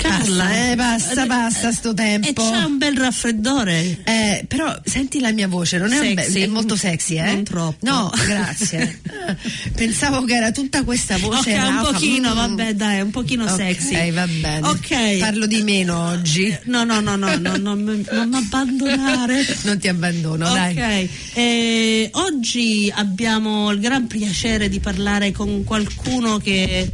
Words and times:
Carla, 0.00 0.70
eh, 0.70 0.74
basta, 0.76 1.26
basta 1.26 1.72
sto 1.72 1.92
tempo. 1.94 2.28
E 2.28 2.32
c'è 2.32 2.64
un 2.64 2.78
bel 2.78 2.96
raffreddore. 2.96 3.98
Eh, 4.04 4.44
però 4.48 4.74
senti 4.84 5.20
la 5.20 5.30
mia 5.32 5.46
voce, 5.48 5.78
non 5.78 5.92
è, 5.92 5.98
un 5.98 6.14
be- 6.14 6.22
Sexy. 6.22 6.40
è 6.42 6.46
molto 6.46 6.74
sexy, 6.76 7.18
eh? 7.18 7.32
Non 7.32 7.44
troppo. 7.44 7.86
No, 7.86 8.10
grazie. 8.26 9.00
Pensavo 9.76 10.24
che 10.24 10.34
era 10.34 10.50
tutta 10.52 10.82
questa 10.84 11.18
voce 11.18 11.54
Ok, 11.58 11.68
un 11.68 11.80
pochino, 11.82 12.30
Mm. 12.32 12.34
vabbè, 12.34 12.74
dai, 12.74 13.00
un 13.00 13.10
pochino 13.10 13.44
Ok, 13.44 13.50
sexy. 13.56 14.10
va 14.10 14.26
bene. 14.26 14.66
Ok. 14.68 15.18
Parlo 15.18 15.46
di 15.46 15.62
meno 15.62 16.08
oggi. 16.08 16.56
No, 16.64 16.84
no, 16.84 17.00
no, 17.00 17.16
no, 17.16 17.36
no, 17.36 17.56
non, 17.56 18.04
non 18.10 18.34
abbandonare. 18.34 19.46
Non 19.62 19.78
ti 19.78 19.88
abbandono, 19.88 20.48
dai. 20.52 20.72
Ok, 20.72 21.08
eh, 21.34 22.08
oggi 22.12 22.90
abbiamo 22.94 23.70
il 23.70 23.80
gran 23.80 24.06
piacere 24.06 24.68
di 24.68 24.80
parlare 24.80 25.32
con 25.32 25.64
qualcuno 25.64 26.38
che 26.38 26.90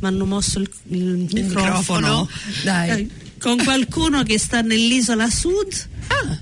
mi 0.00 0.08
hanno 0.08 0.24
mosso 0.26 0.58
il, 0.58 0.68
il 0.88 1.04
microfono. 1.32 1.44
microfono, 1.44 2.28
dai. 2.64 2.90
Eh, 3.00 3.08
con 3.38 3.56
qualcuno 3.62 4.22
che 4.22 4.38
sta 4.38 4.60
nell'isola 4.62 5.28
sud. 5.30 5.88
Ah. 6.08 6.38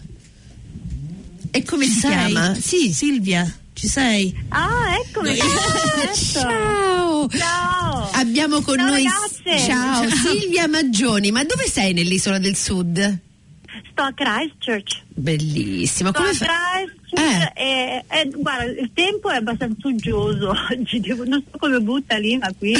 E 1.51 1.63
come 1.65 1.85
Ci 1.87 1.91
si 1.93 2.01
sei? 2.01 2.11
chiama? 2.11 2.55
Sì, 2.55 2.93
Silvia, 2.93 3.53
ci 3.75 3.87
sei? 3.89 4.35
Ah, 4.49 4.97
eccomi. 5.05 5.37
Certo. 5.37 6.41
Ciao. 6.41 7.29
Ciao. 7.29 8.11
Abbiamo 8.13 8.61
con 8.61 8.77
Ciao, 8.77 8.87
noi 8.89 9.05
ragazze. 9.05 9.67
Ciao, 9.67 10.09
Ciao. 10.09 10.33
Silvia 10.33 10.67
Maggioni. 10.69 11.31
Ma 11.31 11.45
dove 11.45 11.67
sei 11.69 11.93
nell'isola 11.93 12.39
del 12.39 12.57
Sud? 12.57 13.19
Sto 13.93 14.03
a 14.03 14.13
Christchurch. 14.13 15.03
Bellissimo. 15.15 16.11
Sto 16.11 16.19
Come 16.19 16.31
a 16.31 16.35
fa- 16.35 16.47
Christchurch 16.47 17.53
e, 17.57 18.05
e, 18.09 18.31
guarda, 18.37 18.65
il 18.65 18.91
tempo 18.93 19.31
è 19.31 19.37
abbastanza 19.37 19.87
uggioso 19.87 20.51
oggi. 20.71 21.01
non 21.25 21.43
so 21.51 21.59
come 21.59 21.79
butta 21.81 22.17
lì, 22.17 22.37
ma 22.37 22.53
qui, 22.59 22.75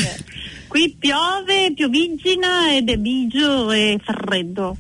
qui 0.75 0.97
piove, 0.99 1.73
pioviggina 1.73 2.75
ed 2.75 2.89
è 2.91 2.97
bigio 2.97 3.71
e 3.71 4.01
freddo. 4.03 4.77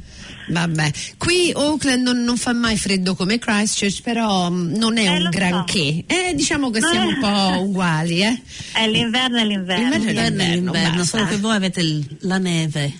Vabbè, 0.49 0.91
qui 1.19 1.53
Auckland 1.55 2.03
non, 2.03 2.25
non 2.25 2.37
fa 2.37 2.53
mai 2.53 2.77
freddo 2.77 3.15
come 3.15 3.39
Christchurch, 3.39 4.03
però 4.03 4.51
mm, 4.51 4.75
non 4.75 4.99
è 4.99 5.05
Eh, 5.05 5.09
un 5.11 5.19
lo 5.19 5.23
so. 5.25 5.29
granché. 5.31 6.05
Eh, 6.07 6.33
diciamo 6.35 6.71
che 6.71 6.81
siamo 6.81 7.07
un 7.11 7.19
po' 7.21 7.63
uguali, 7.63 8.23
eh. 8.23 8.43
È 8.73 8.89
l'inverno 8.89 9.39
e 9.39 9.45
l'inverno. 9.47 9.89
L'inverno 9.91 10.11
è 10.11 10.13
L'inverno 10.29 10.43
è 10.43 10.55
l'inverno, 10.55 11.05
solo 11.05 11.27
che 11.27 11.37
voi 11.37 11.55
avete 11.55 11.81
il- 11.81 12.17
la 12.23 12.39
neve. 12.39 12.93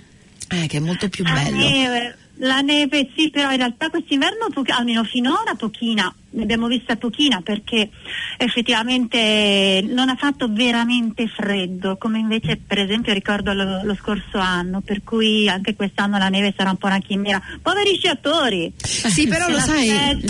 Eh, 0.51 0.67
che 0.69 0.77
è 0.77 0.81
molto 0.81 1.09
più 1.09 1.25
La 1.25 1.33
bello. 1.33 1.57
neve, 1.57 2.17
la 2.37 2.61
neve 2.61 3.11
sì, 3.17 3.29
però 3.31 3.51
in 3.51 3.57
realtà 3.57 3.91
quest'inverno, 3.91 4.47
almeno 4.69 5.03
finora, 5.03 5.55
pochina. 5.57 6.15
Ne 6.35 6.43
abbiamo 6.43 6.67
vista 6.67 6.97
pochina 6.97 7.41
perché 7.43 7.91
effettivamente 8.39 9.85
non 9.89 10.09
ha 10.09 10.17
fatto 10.17 10.49
veramente 10.51 11.29
freddo, 11.29 11.97
come 11.97 12.19
invece 12.19 12.57
per 12.65 12.79
esempio 12.79 13.13
ricordo 13.13 13.53
lo, 13.53 13.83
lo 13.85 13.95
scorso 13.95 14.39
anno, 14.39 14.81
per 14.81 15.03
cui 15.05 15.49
anche 15.49 15.75
quest'anno 15.75 16.19
la 16.19 16.29
neve 16.29 16.53
sarà 16.57 16.71
un 16.71 16.77
po' 16.77 16.87
una 16.87 16.99
chimera. 16.99 17.41
Poveri 17.63 17.97
sciatori! 17.97 18.73
Sì, 18.77 19.27
però 19.29 19.49
lo 19.49 19.59
sai, 19.61 20.21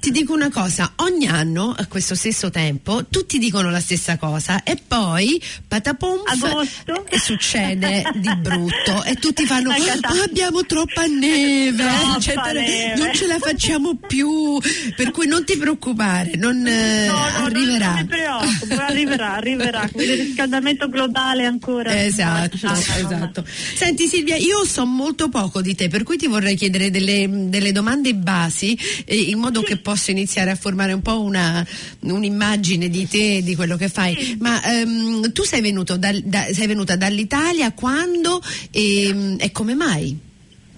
ti 0.00 0.10
dico 0.10 0.34
una 0.34 0.50
cosa, 0.50 0.92
ogni 0.96 1.26
anno 1.26 1.74
a 1.76 1.86
questo 1.86 2.14
stesso 2.14 2.50
tempo 2.50 3.06
tutti 3.06 3.38
dicono 3.38 3.70
la 3.70 3.80
stessa 3.80 4.16
cosa 4.18 4.62
e 4.62 4.76
poi 4.86 5.40
patapom 5.66 6.22
Agosto. 6.26 7.06
e 7.08 7.18
succede 7.18 8.04
di 8.14 8.34
brutto 8.36 9.02
e 9.04 9.14
tutti 9.14 9.46
fanno. 9.46 9.70
"Ah, 9.70 10.22
abbiamo 10.24 10.64
troppa 10.64 11.04
neve, 11.06 11.82
Troppa 11.84 12.20
cioè, 12.20 12.52
neve." 12.52 12.94
non 12.96 13.14
ce 13.14 13.26
la 13.26 13.38
facciamo 13.38 13.96
più, 13.96 14.58
per 14.96 15.10
cui 15.10 15.26
non 15.26 15.44
ti 15.44 15.53
preoccupare, 15.56 16.36
non 16.36 16.66
eh, 16.66 17.06
No, 17.06 17.12
no, 17.12 17.44
arriverà. 17.46 17.86
Non 17.94 18.00
mi 18.00 18.06
preoccupo, 18.06 18.74
arriverà, 18.80 19.34
arriverà. 19.34 19.88
Il 19.94 20.16
riscaldamento 20.16 20.88
globale 20.88 21.44
ancora. 21.44 22.02
Esatto, 22.04 22.56
Ah, 22.66 22.78
esatto. 22.78 23.44
Senti 23.74 24.06
Silvia, 24.06 24.36
io 24.36 24.64
so 24.64 24.84
molto 24.86 25.28
poco 25.28 25.60
di 25.62 25.74
te, 25.74 25.88
per 25.88 26.02
cui 26.02 26.16
ti 26.16 26.26
vorrei 26.26 26.56
chiedere 26.56 26.90
delle, 26.90 27.28
delle 27.48 27.72
domande 27.72 28.14
basi 28.14 28.78
eh, 29.04 29.16
in 29.16 29.38
modo 29.38 29.62
che 29.62 29.76
possa 29.78 30.10
iniziare 30.10 30.50
a 30.50 30.56
formare 30.56 30.92
un 30.92 31.02
po' 31.02 31.20
una, 31.20 31.64
un'immagine 32.00 32.88
di 32.88 33.06
te, 33.08 33.42
di 33.42 33.54
quello 33.54 33.76
che 33.76 33.88
fai. 33.88 34.36
Ma 34.40 34.62
ehm, 34.64 35.32
tu 35.32 35.44
sei, 35.44 35.60
venuto 35.60 35.96
dal- 35.96 36.22
da- 36.24 36.46
sei 36.52 36.66
venuta 36.66 36.96
dall'Italia 36.96 37.72
quando 37.72 38.42
e, 38.70 39.36
e 39.38 39.52
come 39.52 39.74
mai? 39.74 40.18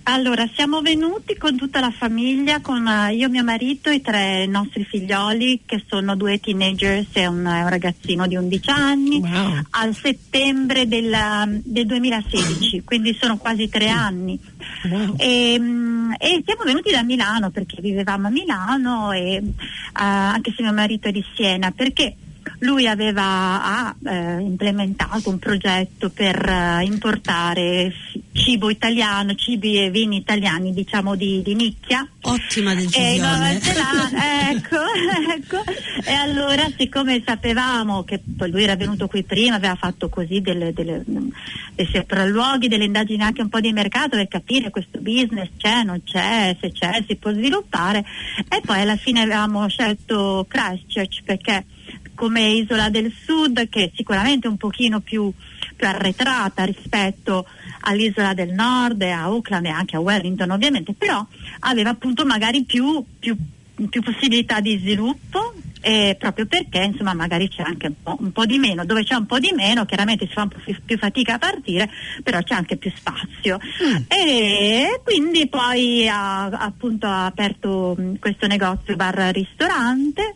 Allora, 0.09 0.49
siamo 0.55 0.83
venuti 0.83 1.37
con 1.37 1.57
tutta 1.57 1.81
la 1.81 1.91
famiglia, 1.91 2.61
con 2.61 2.87
eh, 2.87 3.15
io, 3.15 3.29
mio 3.29 3.43
marito 3.43 3.91
e 3.91 4.01
tre 4.01 4.47
nostri 4.47 4.85
figlioli, 4.85 5.63
che 5.67 5.83
sono 5.85 6.15
due 6.15 6.39
teenagers 6.39 7.09
e 7.15 7.27
un, 7.27 7.45
eh, 7.45 7.63
un 7.65 7.69
ragazzino 7.69 8.25
di 8.29 8.37
11 8.37 8.71
anni, 8.71 9.19
Wow. 9.19 9.63
al 9.71 9.97
settembre 9.97 10.87
della- 10.87 11.49
del 11.49 11.87
2016, 11.87 12.83
quindi 12.87 13.17
sono 13.21 13.37
quasi 13.37 13.69
tre 13.69 13.89
anni. 13.89 14.39
Wow. 14.89 15.15
E, 15.17 15.57
mm, 15.59 16.13
e 16.19 16.43
siamo 16.45 16.63
venuti 16.65 16.93
da 16.93 17.03
Milano 17.03 17.51
perché 17.51 17.81
vivevamo 17.81 18.29
a 18.29 18.31
Milano, 18.31 19.11
e, 19.11 19.43
eh, 19.43 19.43
anche 19.93 20.53
se 20.57 20.63
mio 20.63 20.73
marito 20.73 21.09
è 21.09 21.11
di 21.13 21.25
Siena, 21.35 21.73
perché 21.73 22.15
lui 22.61 22.87
aveva 22.87 23.63
ha, 23.65 23.97
eh, 24.05 24.41
implementato 24.41 25.29
un 25.29 25.39
progetto 25.39 26.11
per 26.11 26.37
eh, 26.49 26.85
importare 26.85 27.93
cibo 28.33 28.71
italiano, 28.71 29.35
cibi 29.35 29.79
e 29.83 29.91
vini 29.91 30.17
italiani, 30.19 30.73
diciamo 30.73 31.15
di, 31.15 31.43
di 31.43 31.55
nicchia. 31.55 32.07
Ottima 32.23 32.75
decisione. 32.75 33.61
Zelanda, 33.61 34.51
ecco, 34.51 34.77
ecco. 35.37 35.63
E 36.05 36.13
allora, 36.13 36.67
siccome 36.77 37.23
sapevamo 37.25 38.05
che 38.05 38.21
lui 38.25 38.63
era 38.63 38.77
venuto 38.77 39.07
qui 39.07 39.23
prima, 39.23 39.57
aveva 39.57 39.75
fatto 39.75 40.09
così 40.09 40.41
delle, 40.41 40.73
delle, 40.73 41.03
dei 41.75 41.89
sopralluoghi, 41.93 42.69
delle 42.69 42.85
indagini 42.85 43.23
anche 43.23 43.43
un 43.43 43.49
po' 43.49 43.61
di 43.61 43.73
mercato 43.73 44.17
per 44.17 44.29
capire 44.29 44.71
questo 44.71 44.99
business 45.01 45.49
c'è, 45.57 45.83
non 45.83 46.03
c'è, 46.05 46.57
se 46.61 46.73
c'è, 46.73 47.05
si 47.07 47.17
può 47.17 47.33
sviluppare. 47.33 48.05
E 48.49 48.61
poi 48.65 48.81
alla 48.81 48.97
fine 48.97 49.23
avevamo 49.23 49.69
scelto 49.69 50.47
Christchurch 50.49 51.23
perché 51.25 51.65
come 52.17 52.49
isola 52.49 52.91
del 52.91 53.13
sud, 53.25 53.69
che 53.69 53.85
è 53.85 53.91
sicuramente 53.95 54.49
un 54.49 54.57
pochino 54.57 54.99
più, 54.99 55.33
più 55.77 55.87
arretrata 55.87 56.65
rispetto 56.65 57.47
all'isola 57.83 58.35
del 58.35 58.53
nord 58.53 59.01
a 59.03 59.23
Auckland 59.23 59.67
e 59.67 59.69
anche 59.69 59.95
a 59.95 60.01
Wellington 60.01 60.51
ovviamente, 60.51 60.93
però 60.93 61.25
aveva 61.61 61.91
appunto 61.91 62.27
magari 62.27 62.65
più, 62.65 63.05
più, 63.21 63.37
più 63.89 64.03
possibilità 64.03 64.59
di 64.59 64.79
sviluppo 64.79 65.55
eh, 65.87 66.17
proprio 66.19 66.47
perché 66.47 66.83
insomma 66.83 67.15
magari 67.15 67.49
c'è 67.49 67.63
anche 67.63 67.87
un 67.87 67.95
po', 68.03 68.17
un 68.19 68.33
po' 68.33 68.45
di 68.45 68.59
meno, 68.59 68.85
dove 68.85 69.05
c'è 69.05 69.15
un 69.15 69.27
po' 69.27 69.39
di 69.39 69.53
meno 69.55 69.85
chiaramente 69.85 70.27
si 70.27 70.33
fa 70.33 70.43
un 70.43 70.49
po' 70.49 70.59
più, 70.59 70.75
più 70.85 70.99
fatica 70.99 71.35
a 71.35 71.39
partire, 71.39 71.89
però 72.25 72.43
c'è 72.43 72.55
anche 72.55 72.77
più 72.77 72.91
spazio. 72.93 73.59
E 74.09 75.01
quindi 75.05 75.47
poi 75.49 76.09
ha 76.09 76.47
appunto 76.47 77.07
ha 77.07 77.27
aperto 77.27 77.95
mh, 77.97 78.19
questo 78.19 78.49
negozio 78.49 78.97
bar 78.97 79.31
ristorante 79.33 80.35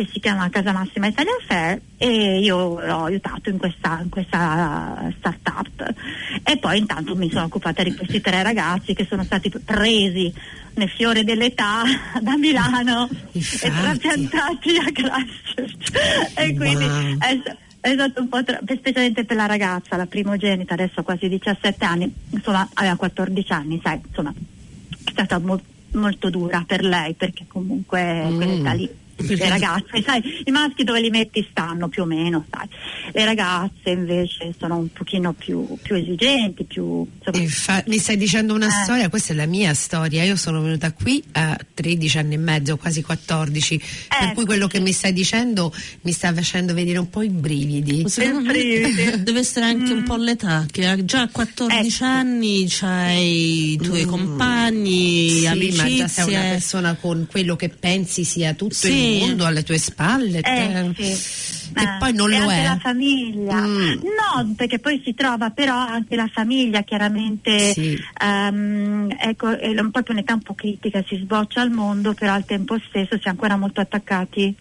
che 0.00 0.08
si 0.10 0.18
chiama 0.20 0.48
Casa 0.48 0.72
Massima 0.72 1.08
Italia 1.08 1.32
Fair 1.46 1.78
e 1.98 2.38
io 2.40 2.80
l'ho 2.80 3.04
aiutato 3.04 3.50
in 3.50 3.58
questa, 3.58 4.00
in 4.02 4.08
questa 4.08 5.12
start-up 5.18 5.94
e 6.42 6.56
poi 6.58 6.78
intanto 6.78 7.14
mi 7.14 7.28
sono 7.30 7.44
occupata 7.44 7.82
di 7.82 7.94
questi 7.94 8.20
tre 8.22 8.42
ragazzi 8.42 8.94
che 8.94 9.04
sono 9.06 9.24
stati 9.24 9.50
presi 9.62 10.32
nel 10.74 10.88
fiore 10.88 11.22
dell'età 11.22 11.82
da 12.22 12.36
Milano 12.38 13.08
Infatti. 13.32 13.66
e 13.66 13.70
trapiantati 13.70 14.76
a 14.76 14.92
Christchurch 14.92 16.32
e 16.36 16.54
quindi 16.54 16.84
Wow. 16.86 17.18
è, 17.18 17.38
è 17.80 17.92
stato 17.92 18.20
un 18.22 18.28
po' 18.28 18.42
tra- 18.42 18.60
specialmente 18.64 19.24
per 19.24 19.36
la 19.36 19.46
ragazza, 19.46 19.96
la 19.96 20.06
primogenita, 20.06 20.72
adesso 20.74 21.00
ha 21.00 21.02
quasi 21.02 21.28
17 21.28 21.84
anni, 21.84 22.10
insomma 22.30 22.66
aveva 22.74 22.96
14 22.96 23.52
anni, 23.52 23.80
sai, 23.82 24.00
insomma 24.06 24.32
è 24.32 25.10
stata 25.10 25.38
mo- 25.38 25.60
molto 25.92 26.30
dura 26.30 26.64
per 26.66 26.82
lei 26.84 27.12
perché 27.14 27.44
comunque 27.46 28.24
Mm. 28.30 28.36
quell'età 28.36 28.72
lì 28.72 28.88
le 29.26 29.48
ragazze, 29.48 30.02
sai, 30.04 30.22
i 30.44 30.50
maschi 30.50 30.84
dove 30.84 31.00
li 31.00 31.10
metti 31.10 31.46
stanno 31.50 31.88
più 31.88 32.02
o 32.02 32.06
meno, 32.06 32.44
sai. 32.50 32.68
Le 33.12 33.24
ragazze 33.24 33.90
invece 33.90 34.54
sono 34.58 34.76
un 34.76 34.92
pochino 34.92 35.32
più, 35.32 35.66
più 35.82 35.96
esigenti, 35.96 36.64
più 36.64 37.06
insomma, 37.18 37.38
Infa- 37.44 37.84
mi 37.86 37.98
stai 37.98 38.16
dicendo 38.16 38.54
una 38.54 38.66
Eh. 38.68 38.82
storia, 38.84 39.08
questa 39.08 39.32
è 39.32 39.36
la 39.36 39.46
mia 39.46 39.74
storia. 39.74 40.22
Io 40.24 40.36
sono 40.36 40.60
venuta 40.62 40.92
qui 40.92 41.22
a 41.32 41.58
13 41.74 42.18
anni 42.18 42.34
e 42.34 42.38
mezzo, 42.38 42.76
quasi 42.76 43.02
14, 43.02 43.78
per 43.78 43.88
Ecco. 44.22 44.34
cui 44.34 44.44
quello 44.46 44.66
che 44.66 44.80
mi 44.80 44.92
stai 44.92 45.12
dicendo 45.12 45.72
mi 46.02 46.12
sta 46.12 46.32
facendo 46.32 46.74
venire 46.74 46.98
un 46.98 47.08
po' 47.10 47.22
i 47.22 47.28
brividi. 47.28 48.08
Secondo 48.08 48.40
me 48.40 48.52
brividi. 48.52 49.22
deve 49.22 49.38
essere 49.40 49.66
anche 49.66 49.92
un 49.92 50.02
po' 50.04 50.16
l'età, 50.16 50.66
che 50.70 51.04
già 51.04 51.22
a 51.22 51.28
14 51.28 51.86
Ecco. 52.02 52.04
anni 52.04 52.66
c'hai 52.68 53.72
i 53.72 53.76
tuoi 53.76 54.04
compagni, 54.04 55.28
Sì, 55.40 55.46
amicizie. 55.46 55.82
ma 55.82 55.96
già 55.96 56.08
sei 56.08 56.34
una 56.34 56.40
persona 56.42 56.94
con 56.94 57.26
quello 57.30 57.56
che 57.56 57.68
pensi 57.68 58.24
sia 58.24 58.54
tutto 58.54 58.74
Sì. 58.74 58.88
il 58.88 58.92
mondo 59.18 59.44
alle 59.46 59.62
tue 59.62 59.78
spalle. 59.78 60.38
Eh, 60.38 60.42
te- 60.42 60.92
sì. 60.96 61.38
che 61.72 61.82
Eh, 61.82 61.96
poi 62.00 62.12
non 62.12 62.28
lo 62.30 62.50
è. 62.50 62.62
la 62.64 62.78
famiglia. 62.80 63.54
Mm. 63.60 63.92
No, 64.02 64.54
perché 64.56 64.78
poi 64.80 65.00
si 65.04 65.14
trova 65.14 65.50
però 65.50 65.76
anche 65.76 66.16
la 66.16 66.28
famiglia 66.32 66.82
chiaramente 66.82 67.72
Sì. 67.72 67.96
ehm, 68.20 69.14
ecco, 69.18 69.56
è 69.56 69.68
un- 69.78 69.90
proprio 69.90 70.14
un'età 70.14 70.34
un 70.34 70.42
po' 70.42 70.54
critica, 70.54 71.02
si 71.06 71.16
sboccia 71.16 71.60
al 71.60 71.70
mondo, 71.70 72.12
però 72.14 72.32
al 72.32 72.44
tempo 72.44 72.76
stesso 72.88 73.16
si 73.18 73.26
è 73.26 73.30
ancora 73.30 73.56
molto 73.56 73.80
attaccati 73.80 74.54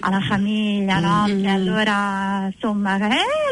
alla 0.00 0.20
famiglia, 0.20 0.98
no? 1.00 1.26
Mm. 1.28 1.46
Allora 1.46 2.48
insomma 2.52 2.96
eh, 2.96 3.02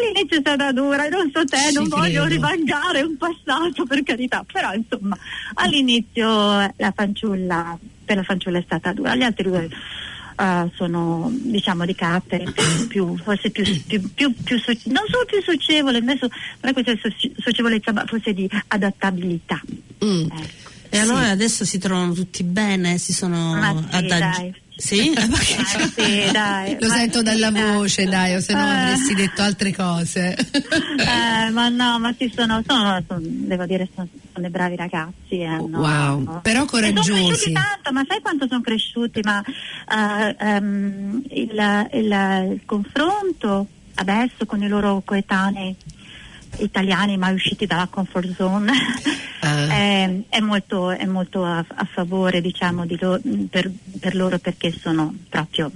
all'inizio 0.01 0.39
è 0.39 0.41
stata 0.41 0.73
dura, 0.73 1.07
non 1.09 1.31
so 1.33 1.45
te, 1.45 1.59
Ci 1.69 1.75
non 1.75 1.87
voglio 1.89 2.25
credo. 2.25 2.35
rivangare 2.49 3.03
un 3.03 3.17
passato 3.19 3.85
per 3.87 4.03
carità, 4.03 4.43
però 4.51 4.73
insomma 4.73 5.17
all'inizio 5.55 6.61
eh, 6.61 6.73
la 6.79 6.93
fanciulla, 6.97 7.79
per 8.05 8.17
la 8.17 8.23
fanciulla 8.23 8.59
è 8.59 8.63
stata 8.63 8.93
dura, 8.93 9.15
gli 9.15 9.23
altri 9.23 9.45
due 9.45 9.69
eh, 10.37 10.71
sono 10.75 11.31
diciamo 11.33 11.85
di 11.85 11.95
carattere 11.95 12.45
più, 12.53 12.87
più- 12.89 13.17
forse 13.19 13.51
più, 13.51 13.65
più, 13.87 14.35
più, 14.43 14.59
soci- 14.59 14.91
non 14.91 15.05
solo 15.09 15.25
più 15.25 15.43
socievole, 15.43 16.01
non 16.01 16.17
è 16.17 16.19
soci- 17.01 17.35
socievolezza, 17.39 17.93
ma 17.93 18.05
forse 18.07 18.33
di 18.33 18.49
adattabilità. 18.69 19.61
Mm. 20.05 20.21
Ecco. 20.23 20.73
E 20.95 20.99
allora 21.01 21.31
adesso 21.31 21.65
si 21.65 21.79
trovano 21.79 22.13
tutti 22.13 22.45
bene, 22.45 22.99
si 22.99 23.13
sono 23.13 23.55
sì, 23.91 24.07
dai. 24.07 24.55
Sì? 24.77 25.13
Eh, 25.15 25.27
Ma 25.27 25.87
sì, 25.95 26.31
dai, 26.33 26.77
Lo 26.81 26.89
ma 26.89 26.95
sento 26.95 27.19
sì, 27.19 27.25
dalla 27.25 27.51
dai. 27.51 27.63
voce, 27.75 28.05
dai, 28.07 28.35
o 28.35 28.41
se 28.41 28.53
no 28.55 28.71
Eh. 28.71 28.77
avresti 28.77 29.15
detto 29.15 29.43
altre 29.43 29.73
cose. 29.75 30.37
Eh, 30.97 31.51
ma 31.51 31.69
no, 31.69 31.99
ma 31.99 32.15
ci 32.17 32.33
sono, 32.35 32.63
sono, 32.67 33.03
sono- 33.07 33.21
devo 33.23 33.67
dire, 33.67 33.89
sono, 33.95 34.09
sono 34.13 34.41
dei 34.47 34.51
bravi 34.51 34.77
ragazzi. 34.77 35.39
eh, 35.41 35.47
no, 35.69 35.79
Wow, 35.81 36.23
no. 36.23 36.41
però 36.43 36.63
E 36.63 36.67
Sono 36.67 36.81
coraggiosi. 36.93 37.13
cresciuti 37.27 37.53
tanto, 37.53 37.93
ma 37.93 38.05
sai 38.09 38.21
quanto 38.21 38.47
sono 38.49 38.61
cresciuti? 38.61 39.21
Ma 39.23 39.43
eh, 39.43 40.37
ehm, 40.39 41.23
il, 41.31 41.89
il- 41.93 42.51
il 42.53 42.63
confronto 42.65 43.67
adesso 43.97 44.47
con 44.47 44.63
i 44.63 44.69
loro 44.69 45.03
coetanei 45.05 45.77
italiani 46.59 47.17
mai 47.17 47.35
usciti 47.35 47.67
dalla 47.67 47.87
comfort 47.91 48.35
zone 48.37 48.73
Ah. 49.41 49.67
è, 49.69 50.21
è 50.31 50.41
molto, 50.41 50.91
è 50.91 51.05
molto 51.05 51.45
a, 51.45 51.59
a 51.59 51.85
favore 51.93 52.41
diciamo 52.41 52.87
di 52.87 52.97
lo- 52.99 53.21
per, 53.51 53.71
per 54.01 54.15
loro 54.15 54.39
perché 54.39 54.73
sono 54.73 55.15
proprio 55.29 55.71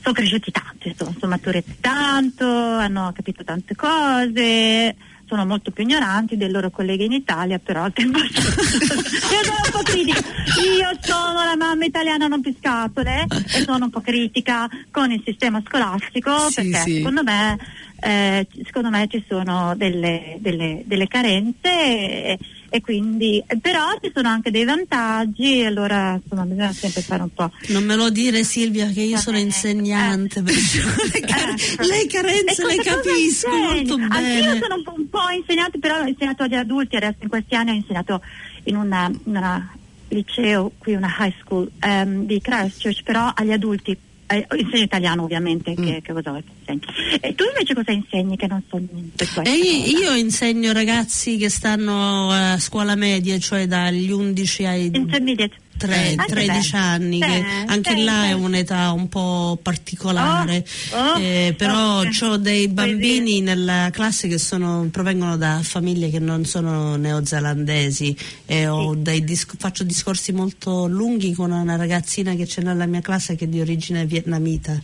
sono 0.00 0.14
cresciuti 0.14 0.50
tanto, 0.52 0.92
sono, 0.96 1.14
sono 1.18 1.32
maturati 1.32 1.76
tanto, 1.80 2.46
hanno 2.46 3.12
capito 3.12 3.42
tante 3.42 3.74
cose, 3.74 4.94
sono 5.26 5.44
molto 5.44 5.72
più 5.72 5.82
ignoranti 5.82 6.36
dei 6.36 6.48
loro 6.48 6.70
colleghi 6.70 7.06
in 7.06 7.12
Italia, 7.12 7.58
però 7.58 7.82
al 7.82 7.92
tempo 7.92 8.18
stesso 8.20 8.54
io 9.34 9.42
sono 9.42 9.58
un 9.64 9.70
po' 9.72 9.82
critica, 9.82 10.20
io 10.20 10.90
sono 11.00 11.42
la 11.44 11.56
mamma 11.56 11.84
italiana 11.86 12.28
non 12.28 12.40
più 12.40 12.54
scatole 12.56 13.24
e 13.28 13.62
sono 13.64 13.86
un 13.86 13.90
po' 13.90 14.00
critica 14.00 14.68
con 14.92 15.10
il 15.10 15.20
sistema 15.24 15.60
scolastico 15.66 16.50
Sì, 16.50 16.54
perché 16.54 16.78
sì. 16.78 16.94
secondo 16.98 17.24
me 17.24 17.58
eh, 18.00 18.46
secondo 18.64 18.90
me 18.90 19.06
ci 19.10 19.24
sono 19.28 19.74
delle, 19.76 20.36
delle- 20.40 20.82
delle 20.84 21.06
carenze 21.08 21.68
e, 21.70 22.38
e 22.68 22.80
quindi 22.80 23.42
però 23.60 23.96
ci 24.02 24.10
sono 24.14 24.28
anche 24.28 24.50
dei 24.50 24.64
vantaggi 24.64 25.60
e 25.60 25.66
allora 25.66 26.18
insomma 26.22 26.44
bisogna 26.44 26.72
sempre 26.72 27.00
fare 27.02 27.22
un 27.22 27.30
po' 27.32 27.50
Non 27.68 27.84
me 27.84 27.94
lo 27.96 28.10
dire 28.10 28.42
Silvia 28.44 28.86
che 28.88 29.00
io 29.02 29.16
sono 29.16 29.36
Eh, 29.38 29.40
insegnante, 29.40 30.40
eh. 30.40 30.42
le, 30.44 31.20
care- 31.26 31.52
Ecco. 31.52 31.86
le 31.86 32.06
carenze 32.06 32.66
le 32.66 32.76
capisco 32.82 33.48
molto 33.56 33.94
Anch'io 33.94 34.18
bene. 34.20 34.58
sono 34.60 34.74
un 34.74 34.82
po', 34.82 34.94
un 34.96 35.08
po' 35.08 35.28
insegnante, 35.36 35.78
però 35.78 36.00
ho 36.00 36.06
insegnato 36.06 36.42
agli 36.42 36.54
adulti, 36.54 36.96
adesso 36.96 37.16
in 37.20 37.28
questi 37.28 37.54
anni 37.54 37.70
ho 37.70 37.74
insegnato 37.74 38.20
in 38.64 38.76
una, 38.76 39.10
una 39.24 39.72
liceo, 40.08 40.72
qui 40.78 40.94
una 40.94 41.14
high 41.18 41.34
school 41.40 41.70
ehm, 41.80 42.26
di 42.26 42.40
Christchurch, 42.40 43.02
però 43.02 43.30
agli 43.34 43.52
adulti. 43.52 43.96
Eh, 44.28 44.44
insegno 44.58 44.82
italiano 44.82 45.22
ovviamente, 45.22 45.70
Mm. 45.70 45.84
che, 45.84 46.00
che 46.02 46.12
cosa 46.12 46.36
insegni? 46.58 46.80
E 47.20 47.34
tu 47.34 47.44
invece 47.44 47.74
cosa 47.74 47.92
insegni 47.92 48.36
che 48.36 48.46
non 48.48 48.62
so 48.68 48.76
niente 48.76 49.24
di 49.24 49.30
questo? 49.32 49.42
E 49.42 49.52
io, 49.56 49.98
io 49.98 50.14
insegno 50.14 50.72
ragazzi 50.72 51.36
che 51.36 51.48
stanno 51.48 52.30
a 52.30 52.58
scuola 52.58 52.96
media, 52.96 53.38
cioè 53.38 53.66
dagli 53.66 54.10
11 54.10 54.64
ai 54.64 54.90
Intermediate. 54.92 55.54
Tre- 55.76 56.14
Ah, 56.16 56.24
che 56.24 56.32
13 56.32 56.70
bello. 56.72 56.84
anni, 56.84 57.20
che 57.20 57.36
Eh, 57.36 57.44
anche 57.66 57.94
sì, 57.96 58.04
là 58.04 58.22
sì. 58.24 58.28
è 58.28 58.32
un'età 58.32 58.92
un 58.92 59.08
po' 59.08 59.58
particolare, 59.62 60.64
Oh, 60.92 60.96
oh, 61.14 61.18
eh, 61.20 61.54
però 61.56 62.00
oh, 62.00 62.08
ho 62.22 62.36
dei 62.36 62.68
bambini 62.68 63.40
nella 63.40 63.88
classe 63.92 64.28
che 64.28 64.38
sono- 64.38 64.88
provengono 64.90 65.36
da 65.36 65.60
famiglie 65.62 66.10
che 66.10 66.18
non 66.18 66.44
sono 66.44 66.96
neozelandesi. 66.96 68.16
E 68.46 68.66
ho 68.68 68.94
dei 68.94 69.24
dis- 69.24 69.46
faccio 69.58 69.84
discorsi 69.84 70.32
molto 70.32 70.86
lunghi 70.86 71.32
con 71.32 71.50
una 71.52 71.76
ragazzina 71.76 72.34
che 72.34 72.46
c'è 72.46 72.62
nella 72.62 72.86
mia 72.86 73.00
classe 73.00 73.34
che 73.36 73.44
è 73.44 73.48
di 73.48 73.60
origine 73.60 74.06
vietnamita. 74.06 74.80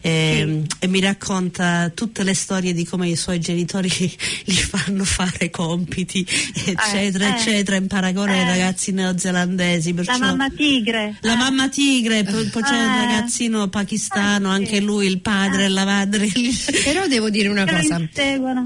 E, 0.00 0.62
e 0.78 0.86
mi 0.86 1.00
racconta 1.00 1.90
tutte 1.94 2.22
le 2.22 2.34
storie 2.34 2.72
di 2.72 2.84
come 2.84 3.08
i 3.08 3.16
suoi 3.16 3.38
genitori 3.40 3.88
gli 4.44 4.52
fanno 4.54 5.04
fare 5.04 5.50
compiti 5.50 6.26
eccetera 6.66 7.26
eh, 7.34 7.38
eccetera. 7.38 7.76
In 7.76 7.86
paragone 7.86 8.32
ai 8.40 8.46
eh. 8.46 8.50
ragazzi 8.50 8.92
neozelandesi 8.92 9.92
perciò 9.94 10.12
mamma 10.30 10.50
tigre. 10.50 11.16
la 11.20 11.36
mamma 11.36 11.68
tigre, 11.68 12.22
poi, 12.24 12.44
poi 12.46 12.62
c'è 12.62 12.74
il 12.74 12.80
Eh. 12.80 13.04
ragazzino 13.04 13.68
pakistano, 13.68 14.50
Ah, 14.50 14.54
anche 14.54 14.80
lui, 14.80 15.06
il 15.06 15.20
padre 15.20 15.64
e 15.64 15.68
la 15.68 15.84
madre. 15.84 16.28
Però 16.84 17.06
devo 17.06 17.30
dire 17.30 17.48
una 17.48 17.66
cosa. 17.66 18.00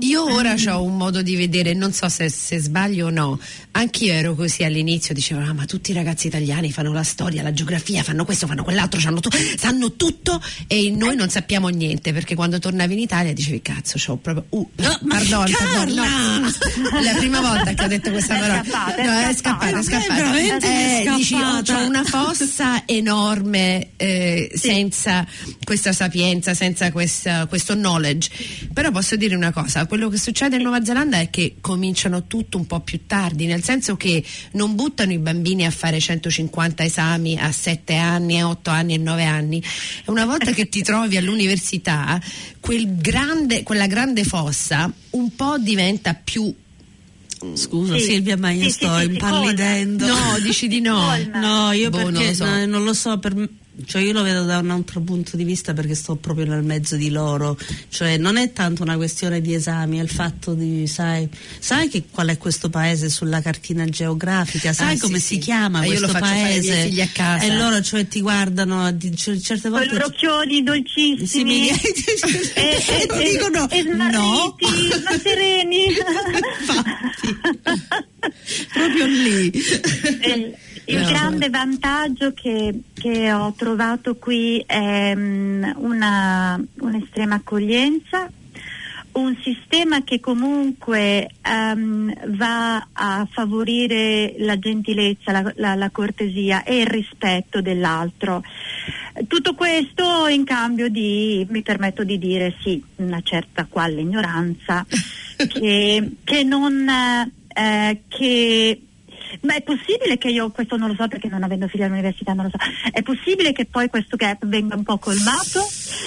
Io 0.00 0.24
ora 0.24 0.54
ho 0.68 0.82
un 0.82 0.96
modo 0.96 1.22
di 1.22 1.36
vedere, 1.36 1.74
non 1.74 1.92
so 1.92 2.08
se, 2.08 2.28
se 2.28 2.58
sbaglio 2.58 3.06
o 3.06 3.10
no. 3.10 3.38
Anch'io 3.72 4.12
ero 4.12 4.34
così 4.34 4.62
all'inizio, 4.64 5.14
dicevo, 5.14 5.40
ah, 5.40 5.52
ma 5.52 5.64
tutti 5.64 5.90
i 5.90 5.94
ragazzi 5.94 6.26
italiani 6.28 6.70
fanno 6.70 6.92
la 6.92 7.02
storia, 7.02 7.42
la 7.42 7.52
geografia, 7.52 8.02
fanno 8.02 8.24
questo, 8.24 8.46
fanno 8.46 8.62
quell'altro, 8.62 9.00
tu- 9.20 9.30
sanno 9.56 9.92
tutto 9.94 10.40
e 10.68 10.90
noi 10.90 11.16
non 11.16 11.28
sappiamo 11.28 11.68
niente, 11.68 12.12
perché 12.12 12.34
quando 12.34 12.58
tornavi 12.58 12.92
in 12.92 12.98
Italia 13.00 13.32
dicevi, 13.32 13.60
cazzo, 13.62 13.96
c'ho 13.98 14.16
proprio... 14.16 14.46
Uh, 14.50 14.68
No, 14.76 14.98
pardon, 15.08 15.50
pardon, 15.50 15.94
no, 15.94 17.00
la 17.02 17.12
prima 17.16 17.40
volta 17.40 17.72
che 17.74 17.84
ho 17.84 17.88
detto 17.88 18.10
questa 18.10 18.36
È 18.36 18.40
parola. 18.40 18.62
scappata, 18.64 18.94
è 18.96 19.04
no, 19.06 19.28
è 19.28 19.34
scappata. 19.34 19.34
scappata, 19.34 19.78
è 19.78 19.82
scappata. 19.82 20.14
È 20.14 20.22
veramente 20.22 20.66
Eh, 20.66 21.12
dici, 21.16 21.34
oh, 21.34 21.53
scappata. 21.62 21.74
c'ho 21.82 21.86
una 21.88 22.04
fossa 22.04 22.82
enorme 22.86 23.90
eh, 23.96 24.50
senza 24.54 25.26
questa 25.64 25.92
sapienza, 25.92 26.54
senza 26.54 26.90
questa- 26.92 27.46
questo 27.46 27.74
knowledge. 27.74 28.30
Però 28.72 28.90
posso 28.90 29.16
dire 29.16 29.34
una 29.34 29.52
cosa, 29.52 29.86
quello 29.86 30.08
che 30.08 30.18
succede 30.18 30.56
in 30.56 30.62
Nuova 30.62 30.84
Zelanda 30.84 31.18
è 31.18 31.30
che 31.30 31.56
cominciano 31.60 32.26
tutto 32.26 32.56
un 32.56 32.66
po' 32.66 32.80
più 32.80 33.00
tardi, 33.06 33.46
nel 33.46 33.62
senso 33.62 33.96
che 33.96 34.22
non 34.52 34.74
buttano 34.74 35.12
i 35.12 35.18
bambini 35.18 35.64
a 35.64 35.70
fare 35.70 36.00
150 36.00 36.84
esami 36.84 37.38
a 37.38 37.50
7 37.52 37.94
anni, 37.96 38.40
a 38.40 38.48
8 38.48 38.70
anni 38.70 38.94
e 38.94 38.98
9 38.98 39.24
anni. 39.24 39.58
E 39.58 40.10
una 40.10 40.24
volta 40.26 40.52
che 40.52 40.68
ti 40.68 40.82
trovi 40.82 41.16
all'università, 41.16 42.20
quel 42.60 42.96
grande- 42.96 43.62
quella 43.62 43.86
grande 43.86 44.24
fossa 44.24 44.90
un 45.10 45.34
po' 45.34 45.58
diventa 45.58 46.14
più 46.14 46.52
Scusa 47.54 47.94
Sì. 47.98 48.04
Silvia, 48.04 48.36
ma 48.36 48.50
io 48.50 48.64
Sì, 48.64 48.70
sto 48.70 48.94
sì, 48.94 49.00
sì, 49.02 49.06
sì, 49.06 49.12
impallidendo. 49.12 50.06
No, 50.06 50.38
dici 50.42 50.68
di 50.68 50.80
no. 50.80 50.94
Colma. 50.94 51.38
No, 51.40 51.72
io 51.72 51.90
Boh, 51.90 51.96
perché 51.98 52.12
non 52.12 52.24
lo 52.26 52.34
so. 52.34 52.44
no, 52.44 52.66
non 52.66 52.84
lo 52.84 52.92
so, 52.94 53.18
per 53.18 53.34
me- 53.34 53.48
cioè 53.86 54.02
io 54.02 54.12
lo 54.12 54.22
vedo 54.22 54.44
da 54.44 54.58
un 54.58 54.70
altro 54.70 55.00
punto 55.00 55.36
di 55.36 55.44
vista 55.44 55.72
perché 55.74 55.94
sto 55.94 56.14
proprio 56.16 56.46
nel 56.46 56.62
mezzo 56.62 56.96
di 56.96 57.10
loro, 57.10 57.58
cioè 57.88 58.16
non 58.16 58.36
è 58.36 58.52
tanto 58.52 58.82
una 58.82 58.96
questione 58.96 59.40
di 59.40 59.54
esami, 59.54 59.98
è 59.98 60.02
il 60.02 60.08
fatto 60.08 60.54
di, 60.54 60.86
sai, 60.86 61.28
sai 61.58 61.88
che 61.88 62.04
qual 62.10 62.28
è 62.28 62.38
questo 62.38 62.70
paese 62.70 63.08
sulla 63.08 63.40
cartina 63.40 63.84
geografica, 63.86 64.72
sai 64.72 64.94
Ah, 64.96 65.00
come 65.00 65.18
sì, 65.18 65.24
si 65.26 65.34
sì. 65.34 65.40
chiama 65.40 65.82
Eh, 65.82 65.88
io 65.88 66.00
lo 66.00 66.06
questo 66.08 66.18
paese? 66.18 66.70
miei 66.72 66.88
figli 66.88 67.00
a 67.00 67.08
casa. 67.12 67.44
E 67.44 67.56
loro 67.56 67.80
cioè 67.82 68.06
ti 68.06 68.20
guardano 68.20 68.90
di- 68.92 69.16
cioè, 69.16 69.36
certe 69.38 69.68
Con 69.68 69.82
i 69.82 69.86
volte 69.86 69.94
loro 69.94 70.06
occhioni 70.06 70.62
dolcissimi. 70.62 71.26
Sì, 71.26 71.42
mi- 71.44 71.68
e, 72.54 72.84
e 72.86 73.06
ti 73.06 73.24
dicono 73.32 73.68
e 73.70 73.82
no. 73.82 74.56
ma 75.04 75.18
sereni. 75.22 75.86
proprio 78.72 79.06
lì. 79.06 79.52
Il 80.86 81.00
No. 81.00 81.06
grande 81.08 81.48
vantaggio 81.50 82.32
che, 82.34 82.80
che 82.92 83.32
ho 83.32 83.52
trovato 83.56 84.16
qui 84.16 84.62
è 84.66 85.14
mm, 85.14 85.64
una, 85.76 86.62
un'estrema 86.80 87.36
accoglienza, 87.36 88.30
un 89.12 89.36
sistema 89.42 90.02
che 90.02 90.18
comunque 90.18 91.30
ehm, 91.40 92.36
va 92.36 92.88
a 92.92 93.26
favorire 93.30 94.34
la 94.38 94.58
gentilezza, 94.58 95.30
la, 95.32 95.52
la- 95.56 95.74
la 95.76 95.90
cortesia 95.90 96.64
e 96.64 96.80
il 96.80 96.86
rispetto 96.86 97.60
dell'altro. 97.62 98.42
Tutto 99.28 99.54
questo 99.54 100.26
in 100.26 100.42
cambio 100.44 100.88
di, 100.88 101.46
mi 101.48 101.62
permetto 101.62 102.02
di 102.02 102.18
dire 102.18 102.56
sì, 102.62 102.82
una 102.96 103.20
certa 103.22 103.66
quale 103.68 104.00
ignoranza 104.00 104.84
che, 105.48 106.10
che 106.24 106.42
non... 106.42 106.88
eh, 107.56 108.00
che 108.08 108.80
ma 109.44 109.54
è 109.54 109.62
possibile 109.62 110.18
che 110.18 110.28
io, 110.28 110.50
questo 110.50 110.76
non 110.76 110.88
lo 110.88 110.94
so 110.98 111.06
perché 111.08 111.28
non 111.28 111.42
avendo 111.42 111.68
figli 111.68 111.82
all'università 111.82 112.32
non 112.32 112.44
lo 112.46 112.50
so, 112.50 112.58
è 112.90 113.02
possibile 113.02 113.52
che 113.52 113.66
poi 113.66 113.88
questo 113.88 114.16
gap 114.16 114.44
venga 114.46 114.74
un 114.74 114.82
po' 114.82 114.98
colmato, 114.98 115.60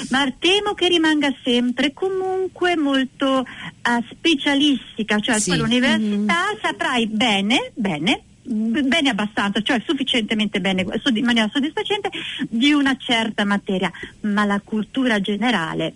ma 0.09 0.31
temo 0.37 0.73
che 0.73 0.87
rimanga 0.87 1.33
sempre 1.43 1.93
comunque 1.93 2.75
molto 2.75 3.41
eh, 3.41 4.03
specialistica, 4.11 5.19
cioè 5.19 5.39
Sì. 5.39 5.49
tu 5.49 5.55
all'università 5.55 6.35
saprai 6.61 7.07
bene, 7.07 7.71
bene, 7.75 8.23
bene 8.43 9.09
abbastanza, 9.09 9.61
cioè 9.61 9.81
sufficientemente 9.85 10.59
bene, 10.59 10.81
in 10.81 11.25
maniera 11.25 11.49
soddisfacente 11.51 12.09
di 12.49 12.71
una 12.71 12.95
certa 12.97 13.45
materia, 13.45 13.91
ma 14.21 14.45
la 14.45 14.61
cultura 14.63 15.19
generale 15.21 15.93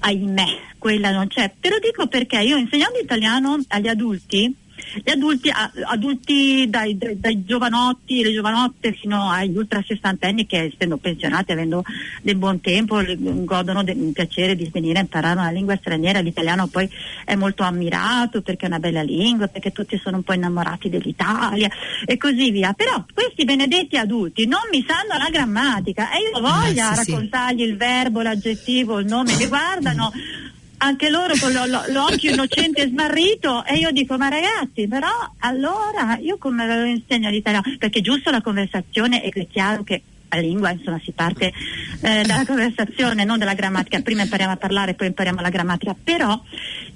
ahimè, 0.00 0.58
quella 0.78 1.10
non 1.10 1.28
c'è. 1.28 1.52
Te 1.58 1.70
lo 1.70 1.78
dico 1.78 2.06
perché 2.08 2.38
io 2.40 2.56
insegnando 2.56 2.98
italiano 2.98 3.58
agli 3.68 3.88
adulti, 3.88 4.54
gli 5.02 5.10
adulti, 5.10 5.50
adulti 5.84 6.68
dai, 6.68 6.96
dai- 6.96 7.18
dai 7.18 7.44
giovanotti, 7.44 8.22
le 8.22 8.32
giovanotte 8.32 8.92
fino 8.92 9.30
agli 9.30 9.56
ultra 9.56 9.82
sessantenni 9.86 10.46
che 10.46 10.72
essendo 10.72 10.96
pensionati, 10.96 11.52
avendo 11.52 11.82
del 12.22 12.36
buon 12.36 12.60
tempo, 12.60 13.00
godono 13.18 13.82
del 13.82 13.96
piacere 14.12 14.54
di 14.56 14.68
venire 14.72 14.98
a 14.98 15.02
imparare 15.02 15.38
una 15.38 15.50
lingua 15.50 15.76
straniera. 15.76 16.20
L'italiano 16.20 16.66
poi 16.66 16.88
è 17.24 17.34
molto 17.34 17.62
ammirato 17.62 18.42
perché 18.42 18.64
è 18.64 18.68
una 18.68 18.78
bella 18.78 19.02
lingua, 19.02 19.48
perché 19.48 19.72
tutti 19.72 19.98
sono 20.02 20.18
un 20.18 20.22
po' 20.22 20.32
innamorati 20.32 20.88
dell'Italia 20.88 21.70
e 22.04 22.16
così 22.16 22.50
via. 22.50 22.72
Però 22.72 23.04
questi 23.12 23.44
benedetti 23.44 23.96
adulti 23.96 24.46
non 24.46 24.60
mi 24.70 24.84
sanno 24.86 25.22
la 25.22 25.30
grammatica 25.30 26.10
e 26.10 26.18
io 26.32 26.40
voglio 26.40 26.82
Ah, 26.84 26.94
sì, 26.94 27.04
sì. 27.04 27.10
raccontargli 27.10 27.62
il 27.62 27.76
verbo, 27.76 28.20
l'aggettivo, 28.20 28.98
il 28.98 29.06
nome, 29.06 29.36
li 29.36 29.46
guardano 29.46 30.12
anche 30.84 31.08
loro 31.10 31.34
con 31.40 31.52
lo- 31.52 31.66
lo- 31.66 31.84
l'occhio 31.88 32.32
innocente 32.32 32.82
e 32.82 32.88
smarrito 32.88 33.64
e 33.64 33.76
io 33.76 33.90
dico 33.90 34.16
ma 34.16 34.28
ragazzi 34.28 34.86
però 34.86 35.08
allora 35.38 36.16
io 36.20 36.36
come 36.38 36.66
ve 36.66 36.76
lo 36.76 36.84
insegno 36.84 37.30
l'italiano 37.30 37.74
perché 37.78 38.00
giusto 38.00 38.30
la 38.30 38.40
conversazione 38.40 39.20
è 39.22 39.46
chiaro 39.48 39.82
che 39.82 40.02
la 40.28 40.40
lingua 40.40 40.70
insomma 40.70 41.00
si 41.04 41.12
parte 41.12 41.52
eh, 42.00 42.22
dalla 42.26 42.44
conversazione 42.46 43.24
non 43.24 43.38
dalla 43.38 43.54
grammatica. 43.54 44.00
Prima 44.00 44.22
impariamo 44.22 44.52
a 44.52 44.56
parlare 44.56 44.94
poi 44.94 45.06
impariamo 45.08 45.40
la 45.40 45.48
grammatica. 45.48 45.94
Però 46.02 46.42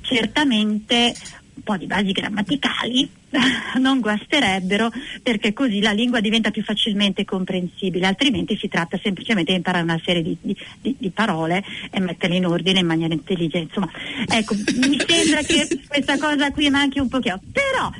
certamente 0.01 1.15
un 1.59 1.63
po' 1.63 1.77
di 1.77 1.87
basi 1.87 2.13
grammaticali 2.13 3.11
non 3.79 4.01
guasterebbero 4.01 4.91
perché 5.23 5.53
così 5.53 5.81
la 5.81 5.91
lingua 5.91 6.21
diventa 6.21 6.51
più 6.51 6.63
facilmente 6.63 7.25
comprensibile, 7.25 8.07
altrimenti 8.07 8.57
si 8.57 8.69
tratta 8.69 8.99
semplicemente 9.03 9.51
di 9.51 9.57
imparare 9.59 9.85
una 9.85 10.01
serie 10.03 10.23
di, 10.23 10.37
di- 10.41 10.97
di- 10.99 11.11
parole 11.11 11.65
e 11.91 12.01
metterle 12.01 12.37
in 12.37 12.47
ordine 12.47 12.79
in 12.81 12.87
maniera 12.87 13.13
intelligente. 13.13 13.75
Insomma, 13.75 13.91
ecco, 14.27 14.55
mi 14.55 14.99
sembra 15.07 15.43
che 15.43 15.67
questa 15.87 16.17
cosa 16.17 16.51
qui 16.53 16.71
manchi 16.71 17.01
un 17.01 17.09
pochino, 17.09 17.41
però 17.53 17.91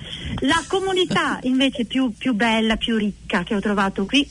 la 0.41 0.63
comunità 0.69 1.39
invece 1.43 1.85
più, 1.85 2.13
più 2.17 2.35
bella, 2.35 2.77
più 2.77 2.97
ricca 2.97 3.43
che 3.43 3.55
ho 3.55 3.61
trovato 3.61 4.07
qui 4.07 4.27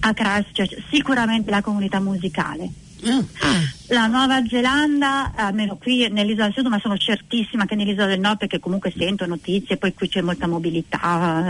a 0.00 0.14
Christchurch, 0.14 0.82
sicuramente 0.90 1.50
la 1.50 1.60
comunità 1.60 1.98
musicale. 1.98 2.83
Ah, 3.06 3.60
La 3.88 4.06
Nuova 4.06 4.42
Zelanda, 4.48 5.32
almeno 5.34 5.76
qui 5.76 6.08
nell'isola 6.10 6.46
del 6.46 6.54
sud, 6.54 6.66
ma 6.66 6.78
sono 6.78 6.96
certissima 6.96 7.66
che 7.66 7.74
nell'isola 7.74 8.06
del 8.06 8.20
nord, 8.20 8.38
perché 8.38 8.58
comunque 8.58 8.92
sento 8.96 9.26
notizie, 9.26 9.76
poi 9.76 9.92
qui 9.92 10.08
c'è 10.08 10.22
molta 10.22 10.46
mobilità, 10.46 10.98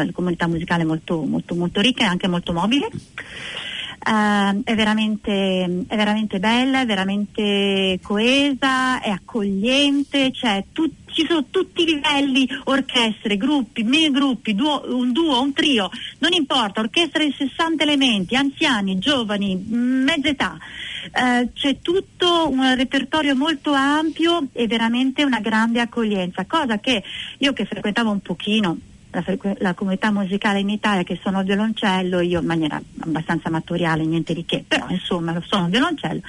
la 0.04 0.12
comunità 0.12 0.48
musicale 0.48 0.82
è 0.82 0.86
molto, 0.86 1.22
molto, 1.22 1.54
molto 1.54 1.80
ricca 1.80 2.04
e 2.04 2.08
anche 2.08 2.26
molto 2.26 2.52
mobile. 2.52 2.88
Eh, 4.06 4.60
è, 4.64 4.74
veramente, 4.74 5.84
è 5.86 5.96
veramente 5.96 6.38
bella, 6.38 6.80
è 6.80 6.86
veramente 6.86 7.98
coesa, 8.02 9.00
è 9.00 9.08
accogliente, 9.08 10.30
cioè 10.32 10.64
tu- 10.72 10.92
ci 11.06 11.24
sono 11.26 11.44
tutti 11.48 11.82
i 11.82 11.86
livelli, 11.86 12.46
orchestre, 12.64 13.36
gruppi, 13.36 13.82
mini 13.84 14.10
gruppi, 14.10 14.54
duo- 14.54 14.82
un 14.88 15.12
duo, 15.12 15.40
un 15.40 15.52
trio, 15.52 15.88
non 16.18 16.32
importa, 16.32 16.80
orchestra 16.80 17.24
di 17.24 17.32
60 17.36 17.84
elementi, 17.84 18.34
anziani, 18.34 18.98
giovani, 18.98 19.56
mezza 19.56 20.28
età. 20.28 20.58
Eh, 21.12 21.48
c'è 21.54 21.78
tutto 21.80 22.48
un 22.50 22.74
repertorio 22.74 23.36
molto 23.36 23.72
ampio 23.72 24.48
e 24.52 24.66
veramente 24.66 25.22
una 25.22 25.40
grande 25.40 25.80
accoglienza, 25.80 26.44
cosa 26.46 26.78
che 26.78 27.02
io 27.38 27.52
che 27.52 27.64
frequentavo 27.64 28.10
un 28.10 28.20
pochino 28.20 28.78
la, 29.14 29.22
frequ- 29.22 29.60
la 29.60 29.74
comunità 29.74 30.10
musicale 30.10 30.60
in 30.60 30.68
Italia 30.68 31.02
che 31.04 31.18
sono 31.22 31.42
violoncello, 31.42 32.20
io 32.20 32.40
in 32.40 32.46
maniera 32.46 32.80
abbastanza 33.00 33.48
amatoriale, 33.48 34.04
niente 34.04 34.34
di 34.34 34.44
che, 34.44 34.64
però 34.66 34.86
insomma 34.88 35.40
sono 35.46 35.68
violoncello, 35.68 36.20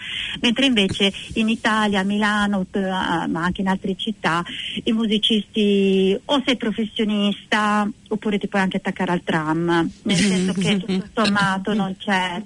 mentre 0.41 0.65
invece 0.65 1.11
in 1.33 1.49
Italia, 1.49 2.01
a 2.01 2.03
Milano, 2.03 2.65
ma 2.71 3.43
anche 3.43 3.61
in 3.61 3.67
altre 3.67 3.95
città, 3.95 4.43
i 4.83 4.91
musicisti 4.91 6.17
o 6.25 6.41
sei 6.45 6.55
professionista 6.55 7.89
oppure 8.07 8.37
ti 8.37 8.47
puoi 8.47 8.61
anche 8.61 8.77
attaccare 8.77 9.11
al 9.11 9.23
tram, 9.23 9.89
nel 10.03 10.17
senso 10.17 10.53
che 10.53 10.77
tutto 10.77 11.05
sommato 11.13 11.73
non 11.73 11.95
c'è, 11.97 12.41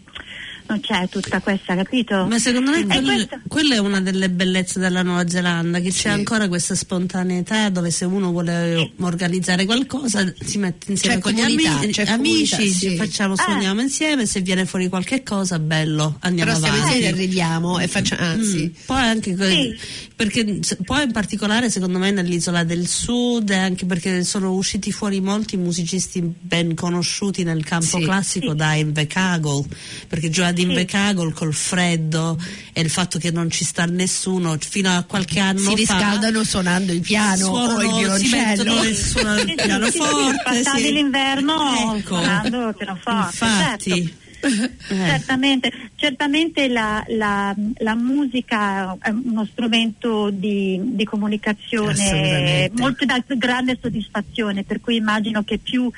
non 0.70 0.80
c'è 0.82 1.08
tutta 1.10 1.40
questa, 1.42 1.76
capito? 1.76 2.26
Ma 2.28 2.38
secondo 2.40 2.72
me 2.72 2.86
quello- 2.86 3.14
questo- 3.14 3.42
quella 3.48 3.76
è 3.76 3.78
una 3.80 4.00
delle 4.02 4.30
bellezze 4.30 4.80
della 4.80 5.02
Nuova 5.02 5.28
Zelanda, 5.28 5.80
che 5.80 5.92
Sì. 5.92 6.04
c'è 6.04 6.10
ancora 6.10 6.48
questa 6.48 6.76
spontaneità 6.76 7.70
dove 7.70 7.90
se 7.92 8.06
uno 8.06 8.32
vuole 8.32 8.92
organizzare 9.00 9.66
qualcosa 9.66 10.32
si 10.40 10.58
mette 10.60 10.92
insieme 10.92 11.16
C'è 11.16 11.22
con 11.22 11.32
gli 11.34 11.42
comunità, 11.42 11.72
ami- 11.80 11.92
c'è 11.92 12.04
amici, 12.08 12.56
comunità, 12.56 12.78
sì. 12.78 12.96
facciamo, 12.96 13.36
suoniamo 13.36 13.82
insieme, 13.82 14.26
se 14.26 14.42
viene 14.42 14.66
fuori 14.66 14.88
qualche 14.90 15.24
cosa 15.24 15.58
bello, 15.60 16.18
andiamo 16.22 16.54
Però 16.54 16.66
avanti. 16.68 16.86
insieme 16.88 17.08
arriviamo 17.08 17.80
e 17.80 17.88
facciamo, 17.88 18.22
anzi. 18.22 18.64
Mm, 18.74 18.86
Poi 18.86 19.02
anche 19.02 19.36
que- 19.36 19.50
Sì. 19.50 19.76
perché 20.16 20.60
poi 20.86 21.04
in 21.04 21.12
particolare 21.12 21.70
secondo 21.70 21.98
me 21.98 22.12
nell'isola 22.12 22.64
del 22.64 22.88
sud, 22.88 23.50
anche 23.52 23.86
perché 23.86 24.24
sono 24.24 24.54
usciti 24.54 24.92
fuori 24.92 25.20
molti 25.22 25.58
musicisti 25.58 26.22
ben 26.22 26.76
conosciuti 26.76 27.44
nel 27.44 27.64
campo 27.64 27.98
Sì. 27.98 28.04
classico 28.04 28.52
Sì. 28.52 28.56
da 28.56 28.74
Invercargill, 28.74 29.66
perché 30.08 30.30
già 30.30 30.52
ad 30.62 30.66
Sì. 30.66 30.72
Invercargill 30.72 31.32
col 31.34 31.54
freddo 31.54 32.38
e 32.74 32.82
il 32.82 32.90
fatto 32.90 33.18
che 33.20 33.32
non 33.32 33.50
ci 33.50 33.64
sta 33.64 33.86
nessuno 33.86 34.58
fino 34.60 34.96
a 34.96 35.04
qualche 35.04 35.40
anno 35.40 35.60
si 35.60 35.86
fa 35.86 35.96
riscaldano 35.96 36.44
suonando 36.44 36.92
il 36.92 37.02
piano 37.02 37.46
suonano- 37.46 37.74
o 37.74 37.82
il 37.82 37.90
si 37.90 37.98
violoncello. 38.30 38.84
e 38.84 38.94
suonano 38.96 39.40
il 39.42 39.56
pianoforte. 39.56 40.64
sì, 40.64 40.82
sì, 40.84 40.92
l'inverno 40.92 41.96
Ecco. 41.96 42.16
suonando 42.16 42.68
il 42.70 42.76
pianoforte, 42.76 43.46
Infatti. 43.46 43.90
certo. 43.92 44.28
Eh. 44.42 44.72
Certamente, 44.88 45.70
certamente 45.96 46.70
la, 46.70 47.04
la- 47.10 47.54
la 47.80 47.96
musica 47.96 48.96
è 49.02 49.10
uno 49.10 49.46
strumento 49.52 50.30
di, 50.30 50.80
di 50.82 51.04
comunicazione 51.04 52.72
molto 52.78 53.04
da 53.04 53.22
grande 53.36 53.78
soddisfazione, 53.82 54.64
per 54.64 54.80
cui 54.80 54.96
immagino 54.96 55.44
che 55.44 55.58
più 55.58 55.92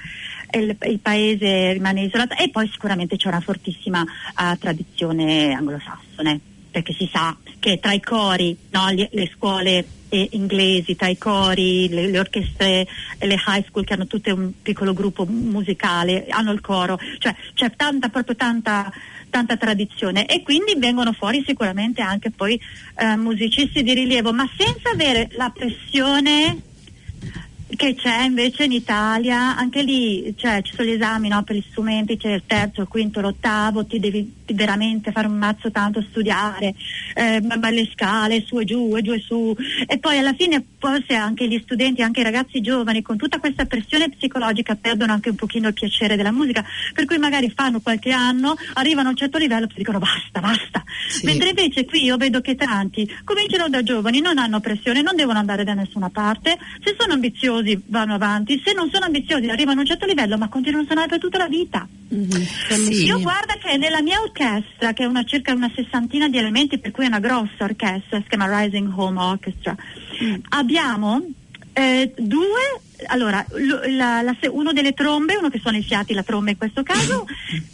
il, 0.53 0.75
il 0.87 0.99
paese 0.99 1.73
rimane 1.73 2.03
isolato. 2.03 2.35
E 2.35 2.49
poi 2.49 2.67
sicuramente 2.71 3.17
c'è 3.17 3.27
una 3.27 3.41
fortissima 3.41 4.03
ah, 4.35 4.55
tradizione 4.55 5.53
anglosassone, 5.53 6.39
perché 6.71 6.93
si 6.93 7.09
sa 7.11 7.35
che 7.59 7.79
tra 7.79 7.93
i 7.93 8.01
cori, 8.01 8.57
no, 8.71 8.89
le, 8.89 9.09
le 9.11 9.31
scuole 9.33 9.85
eh, 10.09 10.29
inglesi, 10.31 10.95
tra 10.95 11.07
i 11.07 11.17
cori, 11.17 11.87
le, 11.89 12.07
le 12.07 12.19
orchestre 12.19 12.87
le 13.19 13.35
high 13.47 13.65
school 13.65 13.85
che 13.85 13.93
hanno 13.93 14.07
tutte 14.07 14.31
un 14.31 14.51
piccolo 14.61 14.93
gruppo 14.93 15.25
musicale, 15.25 16.25
hanno 16.29 16.51
il 16.51 16.61
coro, 16.61 16.99
cioè 17.19 17.35
c'è 17.53 17.71
tanta, 17.75 18.09
proprio 18.09 18.35
tanta, 18.35 18.91
tanta 19.29 19.57
tradizione. 19.57 20.25
E 20.25 20.43
quindi 20.43 20.75
vengono 20.77 21.13
fuori 21.13 21.43
sicuramente 21.45 22.01
anche 22.01 22.31
poi 22.31 22.59
eh, 22.97 23.15
musicisti 23.15 23.83
di 23.83 23.93
rilievo, 23.93 24.33
ma 24.33 24.49
senza 24.57 24.89
avere 24.91 25.29
la 25.33 25.51
pressione 25.53 26.69
che 27.75 27.95
c'è 27.95 28.23
invece 28.23 28.65
in 28.65 28.71
Italia, 28.71 29.55
anche 29.57 29.83
lì 29.83 30.33
cioè, 30.37 30.61
ci 30.61 30.73
sono 30.75 30.87
gli 30.87 30.93
esami 30.93 31.29
no, 31.29 31.43
per 31.43 31.55
gli 31.55 31.63
strumenti, 31.69 32.17
c'è 32.17 32.33
il 32.33 32.43
terzo, 32.45 32.81
il 32.81 32.87
quinto, 32.87 33.21
l'ottavo, 33.21 33.85
ti 33.85 33.99
devi 33.99 34.33
veramente 34.53 35.11
fare 35.11 35.27
un 35.27 35.37
mazzo 35.37 35.71
tanto 35.71 36.01
studiare, 36.01 36.73
eh, 37.15 37.41
le 37.41 37.89
scale 37.91 38.43
su 38.45 38.59
e 38.59 38.65
giù 38.65 38.95
e 38.95 39.01
giù 39.01 39.13
e 39.13 39.19
su. 39.19 39.55
E 39.87 39.97
poi 39.99 40.17
alla 40.17 40.33
fine 40.33 40.63
forse 40.81 41.13
anche 41.13 41.47
gli 41.47 41.61
studenti, 41.63 42.01
anche 42.01 42.21
i 42.21 42.23
ragazzi 42.23 42.59
giovani 42.59 43.03
con 43.03 43.15
tutta 43.15 43.37
questa 43.37 43.65
pressione 43.65 44.09
psicologica 44.09 44.75
perdono 44.75 45.13
anche 45.13 45.29
un 45.29 45.35
pochino 45.35 45.67
il 45.67 45.75
piacere 45.75 46.15
della 46.15 46.31
musica, 46.31 46.65
per 46.91 47.05
cui 47.05 47.19
magari 47.19 47.51
fanno 47.55 47.79
qualche 47.81 48.09
anno, 48.09 48.55
arrivano 48.73 49.09
a 49.09 49.11
un 49.11 49.17
certo 49.17 49.37
livello 49.37 49.65
e 49.65 49.73
dicono 49.75 49.99
basta, 49.99 50.39
basta. 50.39 50.83
Sì. 51.07 51.27
Mentre 51.27 51.49
invece 51.49 51.85
qui 51.85 52.03
io 52.03 52.17
vedo 52.17 52.41
che 52.41 52.55
tanti 52.55 53.07
cominciano 53.23 53.69
da 53.69 53.83
giovani, 53.83 54.21
non 54.21 54.39
hanno 54.39 54.59
pressione, 54.59 55.03
non 55.03 55.15
devono 55.15 55.37
andare 55.37 55.63
da 55.63 55.75
nessuna 55.75 56.09
parte, 56.09 56.57
se 56.83 56.95
sono 56.97 57.13
ambiziosi 57.13 57.79
vanno 57.85 58.15
avanti, 58.15 58.59
se 58.65 58.73
non 58.73 58.89
sono 58.91 59.05
ambiziosi 59.05 59.47
arrivano 59.49 59.77
a 59.77 59.81
un 59.81 59.87
certo 59.87 60.07
livello 60.07 60.39
ma 60.39 60.49
continuano 60.49 60.83
a 60.83 60.87
suonare 60.87 61.07
per 61.07 61.19
tutta 61.19 61.37
la 61.37 61.47
vita. 61.47 61.87
Mhm. 62.09 62.31
Sì. 62.31 63.05
Io 63.05 63.19
guarda 63.19 63.53
che 63.53 63.77
nella 63.77 64.01
mia 64.01 64.19
orchestra, 64.19 64.93
che 64.93 65.03
è 65.03 65.05
una 65.05 65.23
circa 65.23 65.53
una 65.53 65.71
sessantina 65.75 66.27
di 66.27 66.37
elementi, 66.37 66.79
per 66.79 66.89
cui 66.89 67.03
è 67.03 67.07
una 67.07 67.19
grossa 67.19 67.63
orchestra, 67.63 68.19
si 68.19 68.25
chiama 68.27 68.63
Rising 68.63 68.91
Home 68.95 69.19
Orchestra, 69.19 69.75
abbiamo 70.49 71.21
eh, 71.73 72.13
due, 72.17 72.81
allora, 73.07 73.45
la- 73.89 74.21
la 74.21 74.35
uno 74.51 74.71
delle 74.73 74.93
trombe, 74.93 75.35
uno 75.35 75.49
che 75.49 75.59
suona 75.59 75.77
i 75.77 75.83
fiati, 75.83 76.13
la 76.13 76.23
tromba 76.23 76.51
in 76.51 76.57
questo 76.57 76.83
caso, 76.83 77.25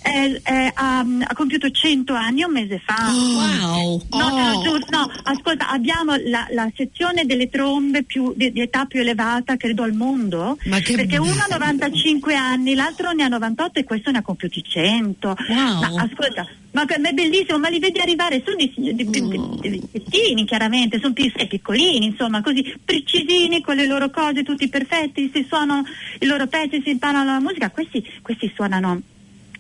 è- 0.01 0.39
è- 0.43 0.71
ha, 0.73 0.99
ha 0.99 1.33
compiuto 1.33 1.69
100 1.69 2.13
anni 2.13 2.43
un 2.43 2.51
mese 2.51 2.81
fa. 2.83 2.95
Wow. 3.11 4.01
No, 4.11 4.25
Oh. 4.27 4.61
giuro, 4.63 4.79
no, 4.89 5.09
ascolta, 5.23 5.69
abbiamo 5.69 6.15
la, 6.25 6.47
la 6.51 6.69
sezione 6.75 7.25
delle 7.25 7.49
trombe 7.49 8.03
più, 8.03 8.33
di, 8.35 8.51
di 8.51 8.61
età 8.61 8.85
più 8.85 8.99
elevata, 9.01 9.57
credo, 9.57 9.83
al 9.83 9.93
mondo. 9.93 10.57
Perché 10.95 11.17
uno 11.17 11.31
bello. 11.31 11.43
ha 11.43 11.57
95 11.57 12.35
anni, 12.35 12.73
l'altro 12.75 13.11
ne 13.11 13.23
ha 13.23 13.27
98 13.27 13.79
e 13.79 13.83
questo 13.83 14.11
ne 14.11 14.19
ha 14.19 14.21
compiuti 14.21 14.63
100. 14.63 15.35
Wow. 15.49 15.79
Ma 15.79 15.87
ascolta, 16.01 16.45
ma, 16.71 16.85
ma 16.99 17.09
è 17.09 17.13
bellissimo, 17.13 17.57
ma 17.59 17.69
li 17.69 17.79
vedi 17.79 17.99
arrivare, 17.99 18.41
sono 18.45 18.55
di- 18.57 18.73
di 18.75 19.81
piccini 19.91 20.45
chiaramente, 20.45 20.99
sono 20.99 21.13
pi- 21.13 21.31
eh, 21.35 21.47
piccolini, 21.47 22.05
insomma, 22.07 22.41
così 22.41 22.75
precisini 22.83 23.61
con 23.61 23.75
le 23.75 23.85
loro 23.87 24.09
cose, 24.09 24.43
tutti 24.43 24.67
perfetti, 24.69 25.16
si 25.33 25.45
suonano 25.47 25.83
i 26.19 26.25
loro 26.25 26.47
pezzi, 26.47 26.81
si 26.83 26.91
imparano 26.91 27.31
la 27.33 27.39
musica, 27.39 27.69
questi, 27.71 28.03
questi 28.21 28.51
suonano 28.55 29.01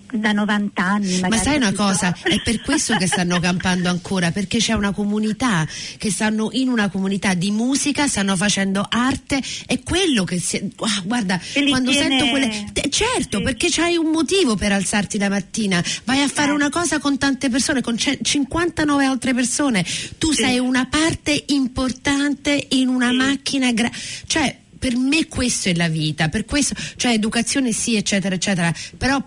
da 0.09 0.31
90 0.31 0.81
anni. 0.81 1.19
Ma 1.19 1.35
sai 1.35 1.57
una 1.57 1.73
cosa? 1.73 2.15
È 2.23 2.39
per 2.41 2.61
questo 2.61 2.95
che 2.95 3.07
stanno 3.07 3.39
campando 3.41 3.89
ancora, 3.89 4.31
perché 4.31 4.57
c'è 4.59 4.71
una 4.71 4.93
comunità, 4.93 5.67
che 5.97 6.09
stanno 6.11 6.47
in 6.53 6.69
una 6.69 6.87
comunità 6.89 7.33
di 7.33 7.51
musica, 7.51 8.07
stanno 8.07 8.37
facendo 8.37 8.85
arte, 8.89 9.43
è 9.65 9.81
quello 9.83 10.23
che 10.23 10.39
si... 10.39 10.55
ah, 10.77 11.01
guarda, 11.03 11.37
quando 11.67 11.91
tiene- 11.91 12.19
sento 12.19 12.29
quelle... 12.29 12.65
certo, 12.89 13.39
Sì. 13.39 13.43
perché 13.43 13.67
c'hai 13.69 13.97
un 13.97 14.09
motivo 14.11 14.55
per 14.55 14.71
alzarti 14.71 15.17
la 15.17 15.27
mattina, 15.27 15.83
vai 16.05 16.21
a 16.21 16.29
fare 16.29 16.51
Eh. 16.51 16.55
una 16.55 16.69
cosa 16.69 16.99
con 16.99 17.17
tante 17.17 17.49
persone, 17.49 17.81
con 17.81 17.97
ce- 17.97 18.19
59 18.21 19.03
altre 19.03 19.33
persone, 19.33 19.83
tu 20.17 20.31
Sì. 20.31 20.43
sei 20.43 20.59
una 20.59 20.85
parte 20.85 21.43
importante 21.47 22.67
in 22.69 22.87
una 22.87 23.09
Sì. 23.09 23.15
macchina... 23.17 23.71
gra- 23.73 23.91
cioè, 24.25 24.57
per 24.77 24.97
me 24.97 25.27
questo 25.27 25.69
è 25.69 25.75
la 25.75 25.87
vita, 25.87 26.29
per 26.29 26.45
questo, 26.45 26.75
cioè 26.95 27.13
educazione 27.13 27.71
sì, 27.71 27.95
eccetera, 27.95 28.35
eccetera, 28.35 28.73
però 28.97 29.23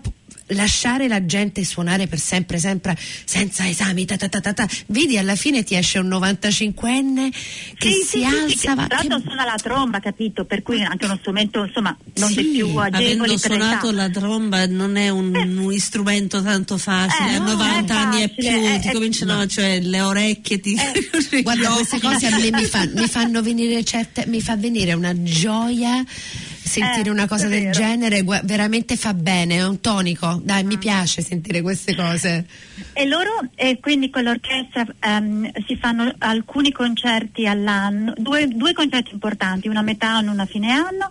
lasciare 0.53 1.07
la 1.07 1.25
gente 1.25 1.63
suonare 1.65 2.07
per 2.07 2.19
sempre, 2.19 2.59
sempre 2.59 2.97
senza 3.25 3.67
esami, 3.67 4.05
ta 4.05 4.15
ta 4.17 4.27
ta 4.29 4.39
ta 4.41 4.53
ta. 4.53 4.67
vedi 4.87 5.17
alla 5.17 5.35
fine 5.35 5.63
ti 5.63 5.75
esce 5.75 5.99
un 5.99 6.07
95enne 6.09 7.29
che 7.77 7.89
Sì, 7.89 7.93
si 7.93 8.07
sì, 8.19 8.23
alza, 8.25 8.75
tra 8.75 8.85
che- 8.85 9.07
l'altro 9.07 9.19
suona 9.21 9.45
la 9.45 9.55
tromba, 9.61 9.99
capito? 9.99 10.45
Per 10.45 10.61
cui 10.61 10.81
anche 10.83 11.05
uno 11.05 11.17
strumento, 11.19 11.63
insomma, 11.65 11.95
non 12.15 12.29
Sì, 12.31 12.43
più 12.45 12.67
agevoli 12.75 13.33
Avendo 13.33 13.37
suonato 13.37 13.91
la 13.91 14.09
tromba 14.09 14.65
non 14.67 14.95
è 14.97 15.09
un, 15.09 15.33
un 15.35 15.77
strumento 15.79 16.41
tanto 16.41 16.77
facile, 16.77 17.31
Eh, 17.31 17.35
a 17.35 17.39
no, 17.39 17.51
90 17.53 17.93
è 17.93 17.97
anni 17.97 18.23
e 18.23 18.29
più 18.29 18.47
è- 18.47 18.79
ti 18.79 18.87
è- 18.89 18.91
cominciano, 18.91 19.45
cioè 19.47 19.79
le 19.79 20.01
orecchie 20.01 20.59
ti 20.59 20.73
Eh, 20.75 21.41
Guarda, 21.43 21.69
queste 21.71 21.99
cose 21.99 22.27
a 22.27 22.37
me 22.37 22.51
mi, 22.51 22.65
fa- 22.65 22.87
mi 22.93 23.07
fanno 23.07 23.41
venire 23.41 23.83
certe, 23.83 24.25
mi 24.27 24.41
fa 24.41 24.55
venire 24.55 24.93
una 24.93 25.13
gioia 25.23 26.03
sentire 26.63 27.09
Eh, 27.09 27.11
una 27.11 27.27
cosa 27.27 27.47
del 27.47 27.61
vero. 27.63 27.71
genere, 27.71 28.21
gua- 28.21 28.41
veramente 28.43 28.95
fa 28.95 29.13
bene, 29.13 29.55
è 29.57 29.65
un 29.67 29.79
tonico. 29.81 30.39
Dai, 30.43 30.61
Ah. 30.61 30.65
mi 30.65 30.77
piace 30.77 31.21
sentire 31.21 31.61
queste 31.61 31.95
cose. 31.95 32.45
E 32.93 33.05
loro, 33.05 33.29
e 33.55 33.79
quindi 33.79 34.09
con 34.09 34.23
l'orchestra 34.23 34.85
ehm, 34.99 35.51
si 35.67 35.75
fanno 35.77 36.13
alcuni 36.19 36.71
concerti 36.71 37.45
all'anno, 37.47 38.13
due, 38.17 38.47
due 38.47 38.73
concerti 38.73 39.11
importanti, 39.13 39.67
una 39.67 39.79
a 39.79 39.83
metà 39.83 40.09
anno, 40.17 40.31
una 40.31 40.43
a 40.43 40.45
fine 40.45 40.71
anno, 40.71 41.09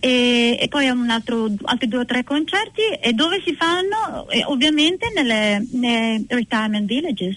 e, 0.00 0.56
e 0.60 0.68
poi 0.68 0.88
un 0.88 1.10
altro, 1.10 1.52
altri 1.64 1.88
due 1.88 2.00
o 2.00 2.04
tre 2.04 2.24
concerti, 2.24 2.82
e 3.00 3.12
dove 3.12 3.42
si 3.44 3.54
fanno? 3.54 4.28
Eh, 4.30 4.44
ovviamente 4.44 5.06
nelle, 5.14 5.64
nei 5.72 6.24
retirement 6.28 6.86
villages. 6.86 7.36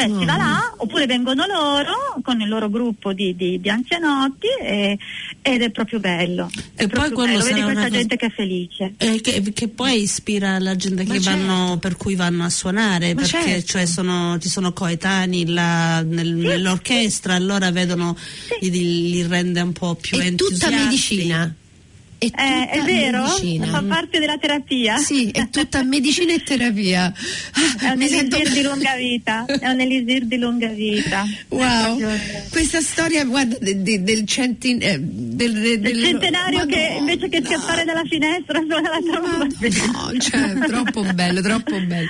Cioè 0.00 0.18
si 0.18 0.24
va 0.24 0.36
là, 0.36 0.74
oppure 0.76 1.06
vengono 1.06 1.44
loro 1.46 1.92
con 2.22 2.40
il 2.40 2.48
loro 2.48 2.68
gruppo 2.68 3.12
di, 3.12 3.34
di- 3.36 3.58
di 3.60 3.68
anzianotti 3.68 4.46
e- 4.62 4.98
ed 5.42 5.62
è 5.62 5.70
proprio 5.70 6.00
bello. 6.00 6.50
È 6.74 6.82
E 6.82 6.86
poi 6.86 6.88
proprio 6.88 7.14
quello 7.14 7.38
bello. 7.38 7.44
Vedi 7.44 7.60
questa 7.62 7.82
cosa- 7.84 7.96
gente 7.96 8.16
che 8.16 8.26
è 8.26 8.30
felice. 8.30 8.94
Eh, 8.98 9.20
che, 9.20 9.52
che 9.52 9.68
poi 9.68 10.02
ispira 10.02 10.58
la 10.58 10.76
gente 10.76 11.06
certo. 11.06 11.22
vanno, 11.30 11.78
per 11.78 11.96
cui 11.96 12.14
vanno 12.14 12.44
a 12.44 12.50
suonare, 12.50 13.14
Ma 13.14 13.22
perché 13.22 13.48
certo. 13.48 13.66
cioè, 13.66 13.86
sono, 13.86 14.38
ci 14.38 14.48
sono 14.48 14.72
coetanei 14.72 15.46
là 15.46 16.02
nel- 16.02 16.34
nell'orchestra, 16.34 17.34
allora 17.34 17.70
vedono, 17.70 18.16
li, 18.60 18.70
li 19.10 19.26
rende 19.26 19.60
un 19.60 19.72
po' 19.72 19.94
più 19.94 20.18
è 20.18 20.34
tutta 20.34 20.66
entusiasti. 20.66 20.74
medicina. 20.84 21.54
È, 22.18 22.24
Eh, 22.26 22.68
è 22.70 22.82
vero? 22.82 23.22
medicina. 23.24 23.66
Fa 23.66 23.82
parte 23.82 24.18
della 24.18 24.38
terapia? 24.38 24.96
Sì, 24.96 25.28
è 25.30 25.48
tutta 25.50 25.82
medicina 25.82 26.32
e 26.32 26.42
terapia. 26.42 27.12
Ah, 27.78 27.88
È 27.88 27.90
un 27.92 27.98
mi 27.98 28.08
sento- 28.08 28.36
elisir 28.36 28.54
di 28.54 28.62
lunga 28.62 28.94
vita, 28.96 29.44
è 29.44 29.68
un 29.68 29.80
elisir 29.80 30.24
di 30.24 30.36
lunga 30.38 30.68
vita. 30.68 31.24
Wow, 31.48 31.96
Proprio- 31.98 32.20
questa 32.50 32.80
storia 32.80 33.24
guarda 33.24 33.56
de- 33.60 33.82
de- 33.82 34.02
del, 34.02 34.24
centin- 34.26 34.82
eh, 34.82 34.98
del, 35.00 35.52
del- 35.80 35.96
Il 35.96 36.02
centenario 36.04 36.58
Madonna. 36.60 36.74
che 36.76 36.96
invece 36.98 37.28
che 37.28 37.42
scappare 37.44 37.84
dalla 37.84 38.02
finestra 38.08 38.60
suona 38.66 38.88
la 38.88 38.98
tromba. 39.00 39.44
No, 39.44 40.18
cioè, 40.18 40.66
troppo 40.66 41.02
bello, 41.12 41.40
troppo 41.42 41.78
bello. 41.80 42.08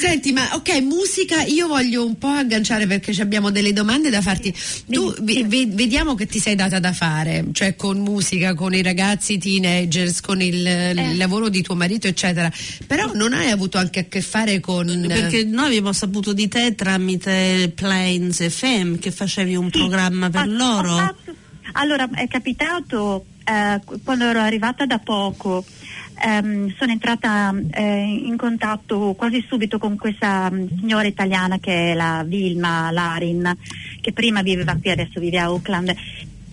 Senti, 0.00 0.32
ma 0.32 0.48
ok, 0.54 0.80
musica, 0.82 1.42
io 1.42 1.66
voglio 1.66 2.04
un 2.06 2.16
po' 2.18 2.28
agganciare 2.28 2.86
perché 2.86 3.20
abbiamo 3.20 3.50
delle 3.50 3.72
domande 3.72 4.10
da 4.10 4.20
farti. 4.22 4.54
Tu 4.86 5.12
ve- 5.20 5.44
ve- 5.44 5.66
vediamo 5.68 6.14
che 6.14 6.26
ti 6.26 6.38
sei 6.38 6.54
data 6.54 6.78
da 6.78 6.92
fare, 6.92 7.46
cioè 7.52 7.74
con 7.74 7.98
musica, 7.98 8.54
con 8.54 8.74
i 8.74 8.82
ragazzi 8.82 9.23
teenagers, 9.38 10.20
con 10.20 10.40
il, 10.40 10.54
il 10.56 11.16
lavoro 11.16 11.48
di 11.48 11.62
tuo 11.62 11.74
marito, 11.74 12.06
eccetera. 12.06 12.50
Però 12.86 13.10
non 13.14 13.32
hai 13.32 13.50
avuto 13.50 13.78
anche 13.78 14.00
a 14.00 14.04
che 14.04 14.20
fare 14.20 14.60
con 14.60 14.86
Perché 15.08 15.44
noi 15.44 15.66
abbiamo 15.66 15.92
saputo 15.92 16.32
di 16.32 16.48
te 16.48 16.74
tramite 16.74 17.72
Plains 17.74 18.48
FM 18.48 18.96
che 18.98 19.10
facevi 19.10 19.56
un 19.56 19.70
programma 19.70 20.30
per 20.30 20.42
Ho- 20.46 20.50
ho 20.50 20.56
loro. 20.56 20.96
fatto- 20.96 21.34
allora, 21.72 22.08
è 22.14 22.28
capitato 22.28 23.24
eh, 23.44 23.80
qu- 23.84 24.00
quando 24.04 24.24
ero 24.26 24.40
arrivata 24.40 24.86
da 24.86 24.98
poco. 24.98 25.64
ehm, 26.24 26.72
sono 26.78 26.92
entrata 26.92 27.52
eh, 27.72 28.22
in 28.24 28.36
contatto 28.36 29.14
quasi 29.16 29.44
subito 29.48 29.78
con 29.78 29.96
questa 29.96 30.48
mm, 30.50 30.66
signora 30.78 31.08
italiana 31.08 31.58
che 31.58 31.90
è 31.90 31.94
la 31.94 32.22
Vilma 32.24 32.90
Larin, 32.92 33.56
che 34.00 34.12
prima 34.12 34.40
viveva 34.42 34.76
qui, 34.80 34.90
adesso 34.90 35.18
vive 35.18 35.38
a 35.38 35.44
Auckland. 35.44 35.92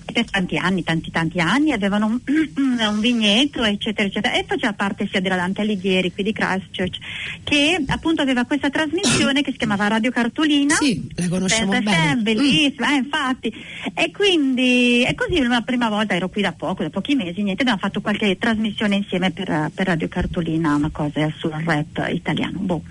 Per 0.03 0.29
tanti 0.29 0.57
anni, 0.57 0.83
tanti 0.83 1.11
tanti 1.11 1.39
anni, 1.39 1.71
avevano 1.71 2.05
un, 2.07 2.19
un 2.25 2.99
vigneto, 2.99 3.63
eccetera, 3.63 4.07
eccetera, 4.07 4.33
e 4.35 4.45
faceva 4.47 4.73
parte 4.73 5.07
sia 5.09 5.21
della 5.21 5.35
Dante 5.35 5.61
Alighieri, 5.61 6.11
qui 6.11 6.23
di 6.23 6.33
Christchurch, 6.33 6.97
che 7.43 7.83
appunto 7.87 8.21
aveva 8.21 8.45
questa 8.45 8.69
trasmissione 8.69 9.41
che 9.41 9.51
si 9.51 9.57
chiamava 9.57 9.87
Radio 9.87 10.11
Cartolina. 10.11 10.75
Sì, 10.75 11.07
la 11.15 11.27
conosciamo 11.29 11.71
Pensa 11.71 11.91
bene. 11.91 12.03
sempre, 12.07 12.33
bellissima, 12.33 12.93
eh, 12.93 12.97
infatti. 12.97 13.53
E 13.93 14.11
quindi, 14.11 15.03
e 15.03 15.15
così 15.15 15.41
la 15.41 15.61
prima 15.61 15.89
volta 15.89 16.15
ero 16.15 16.29
qui 16.29 16.41
da 16.41 16.51
poco, 16.51 16.83
da 16.83 16.89
pochi 16.89 17.15
mesi, 17.15 17.41
niente, 17.41 17.61
abbiamo 17.61 17.79
fatto 17.79 18.01
qualche 18.01 18.37
trasmissione 18.37 18.95
insieme 18.95 19.31
per, 19.31 19.71
per 19.73 19.85
Radio 19.85 20.07
Cartolina, 20.07 20.75
una 20.75 20.89
cosa 20.91 21.31
sul 21.37 21.51
rap 21.51 22.07
italiano. 22.11 22.59
Boh. 22.59 22.81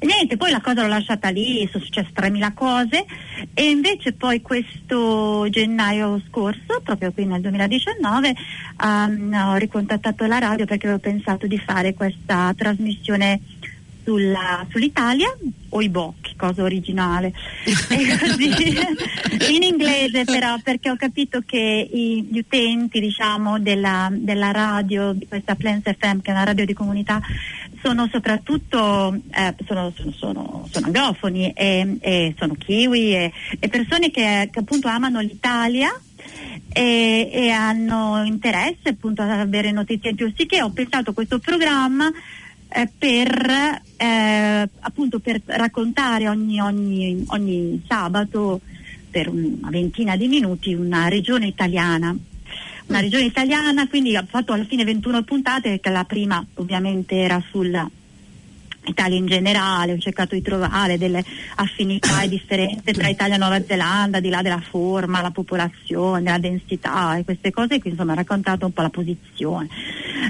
Niente, 0.00 0.36
poi 0.36 0.50
la 0.50 0.60
cosa 0.60 0.82
l'ho 0.82 0.88
lasciata 0.88 1.28
lì, 1.28 1.68
sono 1.70 1.84
successe 1.84 2.10
3.000 2.14 2.54
cose 2.54 3.04
e 3.54 3.70
invece 3.70 4.12
poi 4.12 4.40
questo 4.40 5.46
gennaio 5.50 6.20
scorso, 6.28 6.41
proprio 6.82 7.12
qui 7.12 7.26
nel 7.26 7.40
2019, 7.40 8.34
ehm, 8.82 9.32
ho 9.32 9.54
ricontattato 9.56 10.24
la 10.26 10.38
radio 10.38 10.64
perché 10.64 10.86
avevo 10.86 11.00
pensato 11.00 11.46
di 11.46 11.58
fare 11.58 11.94
questa 11.94 12.52
trasmissione 12.56 13.40
sulla- 14.04 14.66
sull'Italia 14.70 15.34
o 15.70 15.80
i 15.80 15.88
bocchi, 15.88 16.34
cosa 16.36 16.62
originale. 16.62 17.32
In 19.50 19.62
inglese 19.62 20.24
però 20.24 20.56
perché 20.62 20.90
ho 20.90 20.96
capito 20.96 21.42
che 21.46 21.88
i- 21.90 22.28
gli 22.30 22.38
utenti 22.38 23.00
diciamo, 23.00 23.58
della, 23.58 24.08
della 24.12 24.50
radio, 24.50 25.12
di 25.12 25.26
questa 25.26 25.54
Plans 25.54 25.84
FM 25.84 26.20
che 26.20 26.30
è 26.30 26.34
una 26.34 26.44
radio 26.44 26.64
di 26.64 26.74
comunità, 26.74 27.20
sono 27.82 28.08
soprattutto 28.10 29.14
eh, 29.30 29.54
sono, 29.66 29.92
sono, 29.96 30.12
sono, 30.12 30.68
sono 30.70 30.86
anglofoni 30.86 31.50
e, 31.52 31.96
e 32.00 32.34
sono 32.38 32.54
kiwi 32.54 33.14
e, 33.14 33.32
e 33.58 33.68
persone 33.68 34.10
che, 34.10 34.48
che 34.52 34.58
appunto 34.58 34.88
amano 34.88 35.20
l'Italia 35.20 35.92
e, 36.72 37.28
e 37.32 37.50
hanno 37.50 38.22
interesse 38.24 38.90
appunto 38.90 39.22
ad 39.22 39.30
avere 39.30 39.70
notizie 39.70 40.10
in 40.10 40.16
più. 40.16 40.32
Sì 40.36 40.46
che 40.46 40.62
ho 40.62 40.70
pensato 40.70 41.10
a 41.10 41.14
questo 41.14 41.38
programma 41.38 42.10
eh, 42.68 42.90
per 42.96 43.80
eh, 43.96 44.68
appunto 44.80 45.18
per 45.18 45.40
raccontare 45.44 46.28
ogni, 46.28 46.60
ogni, 46.60 47.24
ogni 47.28 47.82
sabato 47.86 48.60
per 49.10 49.28
una 49.28 49.68
ventina 49.70 50.16
di 50.16 50.26
minuti 50.26 50.74
una 50.74 51.08
regione 51.08 51.46
italiana. 51.46 52.16
Una 52.86 53.00
regione 53.00 53.24
italiana, 53.24 53.86
quindi 53.86 54.16
ho 54.16 54.24
fatto 54.28 54.52
alla 54.52 54.64
fine 54.64 54.84
21 54.84 55.22
puntate, 55.22 55.80
che 55.80 55.90
la 55.90 56.04
prima 56.04 56.44
ovviamente 56.54 57.16
era 57.16 57.42
sulla 57.50 57.88
Italia 58.84 59.16
in 59.16 59.26
generale, 59.26 59.92
ho 59.92 59.98
cercato 59.98 60.34
di 60.34 60.42
trovare 60.42 60.98
delle 60.98 61.24
affinità 61.56 62.22
e 62.22 62.28
differenze 62.28 62.92
tra 62.92 63.08
Italia 63.08 63.36
e 63.36 63.38
Nuova 63.38 63.62
Zelanda, 63.64 64.20
di 64.20 64.28
là 64.28 64.42
della 64.42 64.60
forma, 64.60 65.20
la 65.20 65.30
popolazione, 65.30 66.30
la 66.30 66.38
densità 66.38 67.16
e 67.16 67.24
queste 67.24 67.50
cose 67.50 67.78
qui, 67.78 67.90
insomma 67.90 68.12
ho 68.12 68.16
raccontato 68.16 68.66
un 68.66 68.72
po' 68.72 68.82
la 68.82 68.90
posizione. 68.90 69.68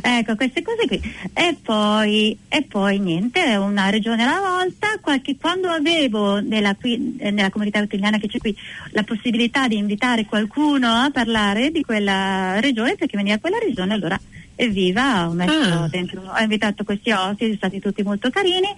Ecco, 0.03 0.37
queste 0.37 0.63
cose 0.63 0.87
qui. 0.87 1.01
E 1.33 1.57
poi, 1.63 2.37
e 2.49 2.63
poi 2.63 2.99
niente, 2.99 3.57
una 3.57 3.89
regione 3.89 4.23
alla 4.23 4.41
volta, 4.41 4.99
qualche, 5.01 5.37
quando 5.41 5.69
avevo 5.69 6.41
nella, 6.41 6.75
qui, 6.75 7.17
nella 7.21 7.51
comunità 7.51 7.79
italiana 7.81 8.19
che 8.19 8.29
c'è 8.29 8.39
qui 8.39 8.57
la 8.91 9.03
possibilità 9.03 9.69
di 9.69 9.77
invitare 9.77 10.27
qualcuno 10.27 10.89
a 10.89 11.11
parlare 11.11 11.71
di 11.71 11.83
quella 11.83 12.61
regione, 12.61 12.97
perché 12.97 13.17
veniva 13.17 13.39
quella 13.39 13.59
regione, 13.59 13.95
allora 13.95 14.21
evviva, 14.55 15.29
ho 15.29 15.33
messo 15.33 15.53
Ah. 15.53 15.89
dentro, 15.89 16.23
ho 16.23 16.41
invitato 16.41 16.85
questi 16.85 17.11
ospiti, 17.11 17.45
sono 17.45 17.57
stati 17.57 17.81
tutti 17.81 18.03
molto 18.03 18.31
carini. 18.31 18.69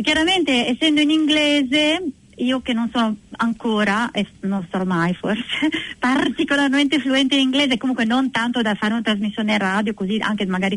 Chiaramente 0.00 0.68
essendo 0.68 1.00
in 1.00 1.10
inglese, 1.10 2.02
io 2.36 2.60
che 2.60 2.72
non 2.72 2.88
sono 2.92 3.16
ancora, 3.36 4.10
e 4.10 4.26
non 4.40 4.66
sarò 4.70 4.84
mai 4.84 5.14
forse, 5.14 5.42
particolarmente 5.98 6.98
fluente 6.98 7.34
in 7.34 7.42
inglese, 7.42 7.76
comunque 7.76 8.04
non 8.04 8.30
tanto 8.30 8.62
da 8.62 8.74
fare 8.74 8.92
una 8.92 9.02
trasmissione 9.02 9.56
radio, 9.58 9.94
così 9.94 10.18
anche 10.20 10.46
magari 10.46 10.74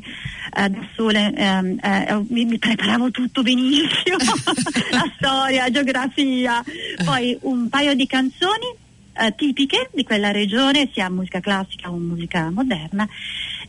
eh, 0.56 0.70
da 0.70 0.88
sole 0.96 1.34
ehm, 1.34 1.80
eh, 1.82 2.26
mi, 2.30 2.46
mi 2.46 2.58
preparavo 2.58 3.12
tutto 3.12 3.42
benissimo, 3.42 4.18
la 4.92 5.12
storia, 5.18 5.64
la 5.64 5.72
geografia, 5.72 6.64
poi 7.04 7.38
un 7.42 7.70
paio 7.70 7.94
di 7.94 8.06
canzoni 8.06 8.84
eh, 9.18 9.34
tipiche 9.36 9.90
di 9.94 10.04
quella 10.04 10.32
regione, 10.32 10.90
sia 10.92 11.10
musica 11.10 11.40
classica 11.40 11.90
o 11.90 11.96
musica 11.98 12.50
moderna, 12.52 13.08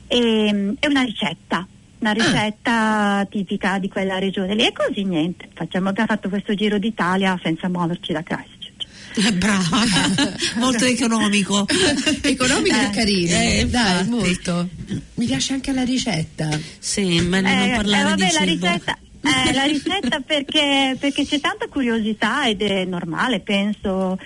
e, 0.09 0.75
e 0.79 0.87
una 0.89 1.03
ricetta. 1.03 1.67
Una 1.99 2.11
una 2.11 2.13
ricetta 2.13 3.27
tipica 3.29 3.79
di 3.79 3.89
quella 3.89 4.19
regione 4.19 4.55
lì 4.55 4.65
e 4.67 4.73
così 4.73 5.03
niente, 5.05 5.49
facciamo, 5.55 5.89
abbiamo 5.89 6.09
fatto 6.09 6.29
questo 6.29 6.55
giro 6.55 6.79
d'Italia 6.79 7.39
senza 7.43 7.69
muoverci 7.69 8.13
da 8.13 8.23
Christchurch. 8.23 9.27
Eh, 9.27 9.33
Brava, 9.33 9.81
molto 10.61 10.85
economico. 10.85 11.67
Economico 12.23 12.77
e 12.77 12.85
Eh, 12.85 12.91
carino, 12.91 13.33
eh, 13.35 13.67
dai, 13.69 14.01
infatti. 14.03 14.09
molto. 14.11 14.69
Mi 15.15 15.25
piace 15.27 15.55
anche 15.55 15.73
la 15.73 15.83
ricetta. 15.85 16.49
Sì, 16.79 17.17
non 17.19 17.47
Eh, 17.47 17.73
parlare 17.77 18.01
eh, 18.03 18.05
vabbè, 18.11 18.27
di 18.27 18.33
la 18.33 18.41
cibo. 18.47 18.67
ricetta, 18.67 18.99
eh, 19.23 19.53
la 19.55 19.65
ricetta 19.65 20.21
perché, 20.25 20.97
perché 21.01 21.25
c'è 21.27 21.41
tanta 21.41 21.67
curiosità 21.67 22.47
ed 22.47 22.61
è 22.63 22.85
normale, 22.85 23.41
penso, 23.41 24.19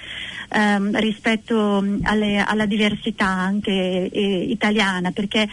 ehm, 0.51 0.99
rispetto 0.99 1.85
alle- 2.03 2.45
alla 2.45 2.67
diversità 2.67 3.27
anche 3.27 4.09
eh, 4.11 4.43
italiana, 4.49 5.11
perché 5.13 5.49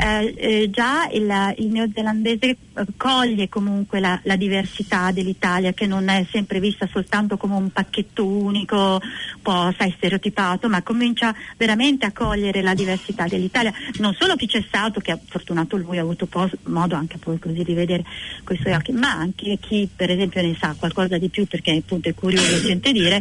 eh, 0.00 0.34
eh, 0.36 0.70
già 0.70 1.08
il, 1.12 1.54
il 1.58 1.66
neozelandese 1.68 2.56
coglie 2.96 3.48
comunque 3.48 3.98
la, 3.98 4.20
la 4.22 4.36
diversità 4.36 5.10
dell'Italia 5.10 5.72
che 5.72 5.86
non 5.86 6.08
è 6.08 6.24
sempre 6.30 6.60
vista 6.60 6.88
soltanto 6.90 7.36
come 7.36 7.54
un 7.54 7.70
pacchetto 7.70 8.24
unico, 8.24 8.76
un 8.76 9.42
po' 9.42 9.74
sai, 9.76 9.92
stereotipato, 9.96 10.68
ma 10.68 10.82
comincia 10.82 11.34
veramente 11.56 12.06
a 12.06 12.12
cogliere 12.12 12.62
la 12.62 12.74
diversità 12.74 13.26
dell'Italia. 13.26 13.72
Non 13.98 14.14
solo 14.14 14.36
chi 14.36 14.46
c'è 14.46 14.62
stato, 14.66 15.00
che 15.00 15.10
ha 15.10 15.18
fortunato 15.22 15.76
lui 15.76 15.98
ha 15.98 16.02
avuto 16.02 16.26
po- 16.26 16.50
modo 16.64 16.94
anche 16.94 17.18
poi 17.18 17.38
così 17.38 17.64
di 17.64 17.74
vedere 17.74 18.04
con 18.44 18.54
i 18.54 18.60
suoi 18.60 18.74
occhi, 18.74 18.92
ma 18.92 19.10
anche 19.10 19.58
chi 19.60 19.88
per 19.94 20.10
esempio 20.10 20.42
ne 20.42 20.56
sa 20.58 20.76
qualcosa 20.78 21.18
di 21.18 21.28
più 21.28 21.46
perché 21.46 21.72
appunto 21.72 22.08
è 22.08 22.14
curioso 22.14 22.54
e 22.54 22.58
sente 22.60 22.92
dire 22.92 23.20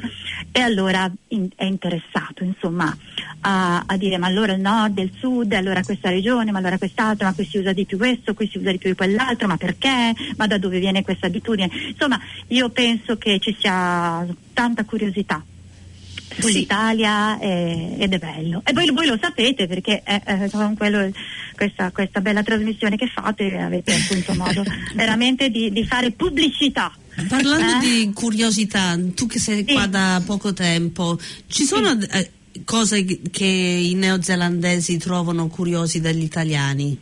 e 0.52 0.60
allora 0.60 1.12
in- 1.30 1.50
è 1.56 1.66
interessato 1.66 2.44
insomma 2.44 2.96
a, 3.42 3.84
a 3.86 3.98
dire 3.98 4.18
ma 4.18 4.28
allora 4.28 4.54
il 4.54 4.62
nord 4.62 4.98
e 4.98 5.04
il 5.04 5.12
sud, 5.18 5.52
allora 5.54 5.82
questa 5.84 6.10
regione, 6.10 6.52
ma 6.52 6.60
allora 6.60 6.78
quest'altra, 6.78 7.28
ma 7.28 7.34
qui 7.34 7.46
si 7.46 7.58
usa 7.58 7.74
di 7.74 7.86
più 7.86 7.98
questo, 7.98 8.34
qui 8.34 8.48
si 8.52 8.58
usa 8.58 8.72
di 8.72 8.78
più 8.78 8.94
quell'altro, 8.96 9.48
ma 9.48 9.58
perché? 9.58 10.14
Ma 10.38 10.48
da 10.48 10.58
dove 10.58 10.80
viene 10.80 11.04
questa 11.04 11.28
abitudine? 11.28 11.70
Insomma, 11.90 12.20
io 12.48 12.70
penso 12.70 13.18
che 13.18 13.40
ci 13.40 13.56
sia 13.60 14.26
tanta 14.54 14.84
curiosità 14.86 15.44
sull'Italia 16.40 17.40
eh, 17.40 17.96
ed 17.98 18.14
è 18.14 18.18
bello. 18.20 18.62
E 18.66 18.74
voi, 18.74 18.92
voi 18.92 19.08
lo 19.08 19.18
sapete 19.20 19.66
perché 19.68 20.04
eh, 20.06 20.22
eh, 20.26 20.50
con 20.52 20.76
quello- 20.76 21.10
questa, 21.56 21.92
questa 21.92 22.22
bella 22.22 22.44
trasmissione 22.44 22.96
che 22.96 23.08
fate 23.08 23.58
avete 23.58 23.94
appunto 23.96 24.34
modo 24.36 24.64
veramente 24.94 25.50
di, 25.50 25.72
di 25.72 25.84
fare 25.86 26.12
pubblicità. 26.12 26.92
Parlando 27.28 27.78
Eh? 27.78 27.80
di 27.80 28.12
curiosità, 28.14 28.96
tu 29.16 29.26
che 29.26 29.40
sei 29.40 29.66
Sì. 29.68 29.74
qua 29.74 29.88
da 29.88 30.22
poco 30.24 30.54
tempo, 30.54 31.18
ci 31.48 31.64
sono 31.64 31.98
eh, 32.00 32.32
cose 32.64 33.04
che 33.30 33.46
i 33.46 33.94
neozelandesi 33.94 34.98
trovano 34.98 35.48
curiosi 35.48 36.00
dagli 36.02 36.24
italiani? 36.24 36.98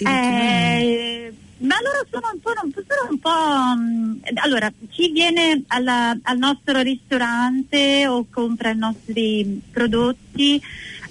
Eh, 0.00 1.32
ma 1.58 1.76
loro 1.82 2.06
sono 2.10 2.30
un 2.32 2.40
po', 2.40 2.52
sono 2.86 3.10
un 3.10 3.18
po', 3.18 3.30
mm, 3.76 4.36
allora 4.42 4.72
chi 4.90 5.10
viene 5.12 5.62
alla- 5.68 6.16
al 6.22 6.38
nostro 6.38 6.80
ristorante 6.82 8.06
o 8.06 8.26
compra 8.30 8.70
i 8.70 8.76
nostri 8.76 9.62
prodotti 9.70 10.60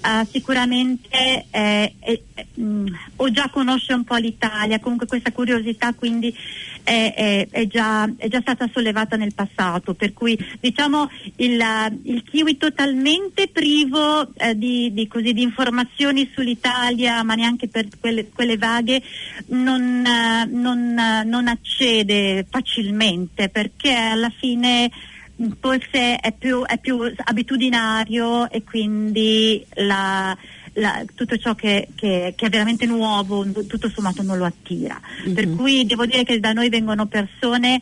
eh, 0.01 0.27
sicuramente 0.31 1.45
eh, 1.51 1.93
eh, 1.99 2.23
mm, 2.59 2.87
o 3.17 3.31
già 3.31 3.49
conosce 3.49 3.93
un 3.93 4.03
po' 4.03 4.15
l'Italia, 4.15 4.79
comunque 4.79 5.07
questa 5.07 5.31
curiosità 5.31 5.93
quindi 5.93 6.35
è, 6.83 7.13
è- 7.15 7.47
è 7.49 7.67
già, 7.67 8.09
è 8.17 8.27
già 8.27 8.41
stata 8.41 8.69
sollevata 8.71 9.15
nel 9.15 9.33
passato, 9.33 9.93
per 9.93 10.13
cui 10.13 10.37
diciamo 10.59 11.09
il, 11.37 11.63
il 12.03 12.23
kiwi 12.23 12.57
totalmente 12.57 13.47
privo 13.47 14.33
eh, 14.35 14.57
di, 14.57 14.91
di 14.93 15.07
così, 15.07 15.33
di 15.33 15.41
informazioni 15.41 16.29
sull'Italia, 16.33 17.23
ma 17.23 17.35
neanche 17.35 17.67
per 17.67 17.87
quelle, 17.99 18.29
quelle 18.29 18.57
vaghe, 18.57 19.01
non, 19.47 20.03
eh, 20.05 20.45
non, 20.45 20.97
eh, 20.97 21.23
non 21.23 21.47
accede 21.47 22.45
facilmente 22.49 23.49
perché 23.49 23.93
alla 23.93 24.31
fine 24.35 24.85
mh, 24.85 25.10
forse 25.59 26.17
è 26.17 26.33
più, 26.37 26.63
è 26.63 26.77
più 26.77 26.99
abitudinario 27.23 28.49
e 28.49 28.63
quindi 28.63 29.65
la- 29.75 30.35
la- 30.73 31.03
tutto 31.15 31.37
ciò 31.37 31.53
che, 31.55 31.87
che- 31.95 32.33
che 32.35 32.45
è 32.45 32.49
veramente 32.49 32.85
nuovo 32.85 33.45
tutto 33.67 33.89
sommato 33.89 34.21
non 34.23 34.37
lo 34.37 34.45
attira. 34.45 34.99
Per 35.33 35.49
cui 35.55 35.85
devo 35.85 36.05
dire 36.05 36.23
che 36.23 36.39
da 36.39 36.53
noi 36.53 36.69
vengono 36.69 37.05
persone 37.07 37.79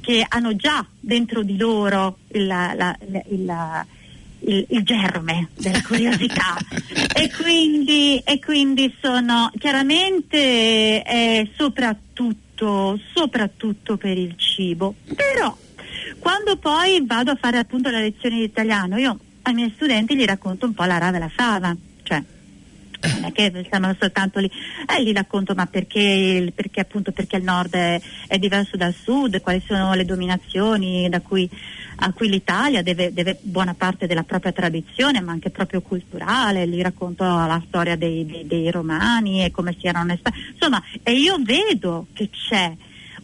che 0.00 0.24
hanno 0.28 0.54
già 0.56 0.84
dentro 1.00 1.42
di 1.42 1.56
loro 1.56 2.18
il, 2.32 2.46
la- 2.46 2.96
il- 3.28 3.84
il- 4.42 4.66
il 4.70 4.82
germe 4.82 5.48
della 5.54 5.82
curiosità 5.86 6.56
e, 7.14 7.30
quindi, 7.42 8.18
e 8.24 8.38
quindi 8.38 8.94
sono 9.00 9.50
chiaramente 9.58 11.02
è 11.02 11.46
soprattutto, 11.56 12.98
soprattutto 13.14 13.96
per 13.96 14.16
il 14.16 14.34
cibo, 14.36 14.94
però 15.14 15.54
quando 16.18 16.56
poi 16.56 17.04
vado 17.06 17.30
a 17.30 17.36
fare 17.36 17.58
appunto 17.58 17.90
la 17.90 18.00
lezione 18.00 18.36
di 18.36 18.44
italiano 18.44 18.98
io 18.98 19.18
ai 19.42 19.54
miei 19.54 19.72
studenti 19.74 20.16
gli 20.16 20.24
racconto 20.24 20.66
un 20.66 20.74
po' 20.74 20.84
la 20.84 20.98
rava 20.98 21.16
e 21.16 21.20
la 21.20 21.30
fava, 21.34 21.74
cioè 22.02 22.22
non 23.02 23.24
è 23.24 23.32
che 23.32 23.66
siamo 23.68 23.94
soltanto 23.98 24.38
lì, 24.38 24.50
eh, 24.86 25.02
gli 25.02 25.12
racconto 25.12 25.54
ma 25.54 25.66
perché, 25.66 26.52
perché 26.54 26.80
appunto 26.80 27.12
perché 27.12 27.36
il 27.36 27.42
nord 27.42 27.72
è, 27.72 28.00
è 28.26 28.38
diverso 28.38 28.76
dal 28.76 28.94
sud, 28.94 29.40
quali 29.40 29.62
sono 29.66 29.94
le 29.94 30.04
dominazioni 30.04 31.08
da 31.08 31.20
cui, 31.20 31.48
a 31.96 32.12
cui 32.12 32.28
l'Italia 32.28 32.82
deve, 32.82 33.12
deve 33.12 33.38
buona 33.40 33.74
parte 33.74 34.06
della 34.06 34.24
propria 34.24 34.52
tradizione 34.52 35.20
ma 35.20 35.32
anche 35.32 35.50
proprio 35.50 35.80
culturale, 35.80 36.68
gli 36.68 36.82
racconto 36.82 37.24
la 37.24 37.62
storia 37.66 37.96
dei, 37.96 38.26
dei- 38.26 38.46
dei 38.46 38.70
romani 38.70 39.44
e 39.44 39.50
come 39.50 39.74
si 39.78 39.86
erano 39.86 40.14
stati, 40.16 40.38
insomma 40.52 40.82
e 41.02 41.12
io 41.12 41.38
vedo 41.40 42.06
che 42.12 42.28
c'è 42.28 42.76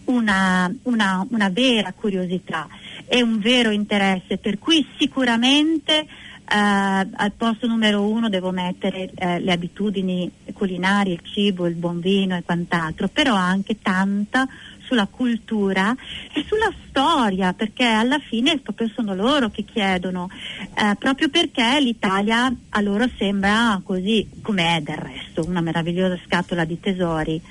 una, 0.07 0.73
una- 0.83 1.27
una 1.31 1.49
vera 1.49 1.92
curiosità 1.92 2.69
e 3.07 3.23
un 3.23 3.38
vero 3.38 3.71
interesse, 3.71 4.38
per 4.38 4.59
cui 4.59 4.87
sicuramente 4.99 5.99
eh, 5.99 6.07
al 6.49 7.33
posto 7.37 7.66
numero 7.66 8.03
uno 8.09 8.29
devo 8.29 8.51
mettere 8.51 9.11
eh, 9.14 9.40
le 9.40 9.53
abitudini 9.53 10.31
culinarie, 10.53 11.14
il 11.14 11.21
cibo, 11.25 11.66
il 11.66 11.75
buon 11.75 12.01
vino 12.01 12.37
e 12.37 12.42
quant'altro, 12.42 13.09
però 13.09 13.35
anche 13.35 13.81
tanta 13.81 14.47
sulla 14.87 15.09
cultura 15.11 15.95
e 16.33 16.45
sulla 16.47 16.73
storia, 16.88 17.53
perché 17.53 17.85
alla 17.85 18.21
fine 18.21 18.59
proprio 18.59 18.88
sono 18.95 19.14
loro 19.16 19.51
che 19.51 19.64
chiedono, 19.64 20.31
eh, 20.75 20.95
proprio 20.97 21.29
perché 21.29 21.81
l'Italia 21.81 22.55
a 22.69 22.81
loro 22.81 23.09
sembra 23.19 23.81
così, 23.85 24.29
come 24.42 24.77
è 24.77 24.81
del 24.81 24.97
resto, 24.97 25.45
una 25.45 25.61
meravigliosa 25.61 26.16
scatola 26.25 26.64
di 26.64 26.79
tesori 26.79 27.42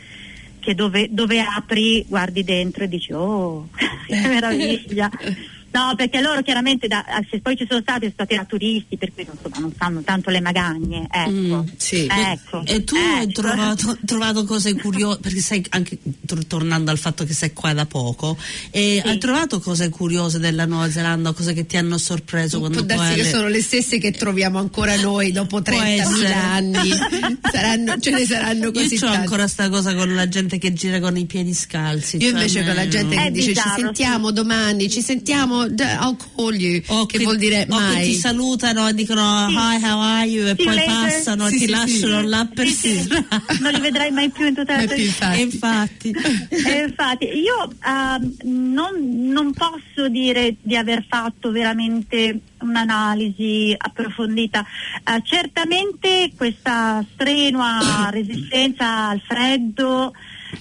che 0.65 0.73
dove, 0.73 1.09
dove 1.11 1.39
apri, 1.39 2.03
guardi 2.07 2.43
dentro 2.43 2.83
e 2.83 2.87
dici 2.87 3.13
oh, 3.13 3.69
che 4.07 4.27
meraviglia. 4.27 5.09
No, 5.75 5.93
perché 5.95 6.21
loro 6.21 6.41
chiaramente, 6.41 6.87
da- 6.87 7.03
ah, 7.05 7.21
se 7.29 7.39
poi 7.41 7.57
ci 7.57 7.65
sono 7.67 7.81
stati, 7.81 8.01
sono 8.01 8.13
stati 8.13 8.35
da 8.35 8.45
turisti, 8.45 8.97
per 8.97 9.11
cui 9.13 9.27
insomma, 9.29 9.57
non 9.59 9.73
sanno 9.77 10.01
tanto 10.03 10.29
le 10.29 10.39
magagne. 10.39 11.07
Ecco. 11.11 11.29
Mm, 11.31 11.59
sì. 11.75 12.07
Ecco. 12.09 12.63
E 12.65 12.83
tu 12.85 12.95
hai 12.95 13.23
Ecco. 13.23 13.41
trovato, 13.41 13.97
trovato 14.05 14.45
cose 14.45 14.73
curiose, 14.75 15.19
perché 15.19 15.39
sai 15.41 15.65
anche 15.69 15.97
tor- 16.25 16.45
tornando 16.45 16.91
al 16.91 16.97
fatto 16.97 17.25
che 17.25 17.33
sei 17.33 17.51
qua 17.51 17.73
da 17.73 17.85
poco, 17.85 18.37
e 18.71 19.01
Sì. 19.03 19.09
hai 19.09 19.17
trovato 19.17 19.59
cose 19.59 19.89
curiose 19.89 20.39
della 20.39 20.65
Nuova 20.65 20.89
Zelanda, 20.89 21.33
cose 21.33 21.53
che 21.53 21.65
ti 21.65 21.75
hanno 21.77 21.97
sorpreso 21.97 22.59
Può 22.59 22.69
quando 22.69 22.85
poi 22.85 22.95
darsi 22.97 23.15
che 23.15 23.29
sono 23.29 23.47
le 23.49 23.61
stesse 23.61 23.97
che 23.97 24.11
troviamo 24.11 24.59
ancora 24.59 24.95
noi 24.95 25.31
dopo 25.33 25.59
30.000 25.59 25.99
essere. 25.99 26.33
anni. 26.33 26.89
Saranno- 27.51 27.99
ce 27.99 28.11
ne 28.11 28.25
saranno 28.25 28.65
Io 28.65 28.71
così 28.71 28.95
ho 28.95 28.99
tanti. 28.99 29.17
ancora 29.17 29.47
sta 29.47 29.69
cosa 29.69 29.93
con 29.93 30.13
la 30.13 30.27
gente 30.27 30.57
che 30.57 30.73
gira 30.73 30.99
con 30.99 31.17
i 31.17 31.25
piedi 31.25 31.53
scalzi. 31.53 32.15
Io 32.17 32.29
cioè, 32.29 32.31
invece 32.31 32.63
con 32.63 32.75
la 32.75 32.81
me- 32.83 32.87
gente 32.87 33.15
che 33.15 33.23
È 33.25 33.31
dice 33.31 33.47
ci 33.47 33.53
bizzarro, 33.53 33.81
sentiamo 33.81 34.31
domani, 34.31 34.89
ci 34.89 35.01
sentiamo, 35.01 35.64
I'll 35.73 36.17
call 36.35 36.53
you, 36.53 36.81
O 36.87 37.05
che, 37.05 37.19
vuol 37.19 37.37
dire 37.37 37.61
o 37.61 37.65
che 37.65 37.81
mai. 37.81 38.03
ti 38.05 38.13
salutano 38.15 38.87
e 38.87 38.93
dicono 38.93 39.47
Sì. 39.49 39.53
hi 39.55 39.83
how 39.83 39.99
are 39.99 40.27
you 40.27 40.43
e 40.45 40.47
you 40.49 40.55
poi 40.55 40.75
later. 40.75 40.85
passano 40.85 41.47
e 41.47 41.49
Sì, 41.51 41.57
ti 41.57 41.65
sì, 41.65 41.69
lasciano 41.71 42.19
sì. 42.21 42.27
là 42.27 42.47
per 42.53 42.67
Sì, 42.67 42.73
sì. 42.73 42.99
strada. 43.01 43.43
Non 43.61 43.71
li 43.73 43.79
vedrai 43.79 44.11
mai 44.11 44.29
più 44.29 44.45
in 44.47 44.53
tutta 44.55 44.71
la 44.73 44.77
Mai 44.79 44.87
tua 44.87 44.95
vita. 44.95 45.33
Infatti. 45.35 46.09
infatti 46.09 46.43
Eh, 46.67 46.83
infatti, 46.87 47.25
io 47.25 47.71
ehm, 47.85 48.35
non, 48.73 48.91
non 49.31 49.53
posso 49.53 50.07
dire 50.09 50.55
di 50.61 50.75
aver 50.75 51.05
fatto 51.07 51.51
veramente 51.51 52.39
un'analisi 52.59 53.73
approfondita. 53.77 54.65
Eh, 55.03 55.21
certamente 55.23 56.31
questa 56.35 57.05
strenua 57.13 58.09
resistenza 58.11 59.09
al 59.09 59.21
freddo 59.25 60.13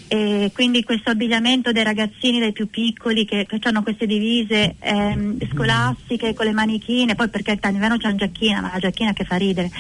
e 0.09 0.51
quindi 0.55 0.83
questo 0.85 1.11
abbigliamento 1.11 1.73
dei 1.73 1.83
ragazzini 1.83 2.39
dai 2.39 2.53
più 2.53 2.69
piccoli 2.69 3.25
che, 3.25 3.47
che 3.47 3.59
hanno 3.63 3.83
queste 3.83 4.07
divise 4.07 4.77
ehm, 4.81 5.39
scolastiche 5.53 6.35
con 6.35 6.47
le 6.47 6.53
manichine, 6.53 7.15
poi 7.15 7.29
perché 7.29 7.59
in 7.63 7.75
inverno 7.75 7.97
c'è 7.97 8.09
una 8.09 8.17
giacchina, 8.17 8.61
ma 8.61 8.71
la 8.73 8.79
giacchina 8.79 9.13
che 9.13 9.25
fa 9.25 9.37
ridere. 9.37 9.71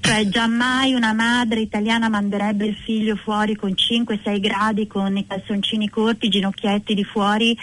Cioè 0.00 0.26
giammai 0.28 0.94
una 0.94 1.12
madre 1.12 1.60
italiana 1.60 2.08
manderebbe 2.08 2.66
il 2.66 2.74
figlio 2.74 3.16
fuori 3.16 3.54
con 3.54 3.70
5-6 3.76 4.40
gradi, 4.40 4.86
con 4.86 5.16
i 5.16 5.26
calzoncini 5.26 5.88
corti, 5.88 6.26
i 6.26 6.30
ginocchietti 6.30 6.94
di 6.94 7.04
fuori 7.04 7.56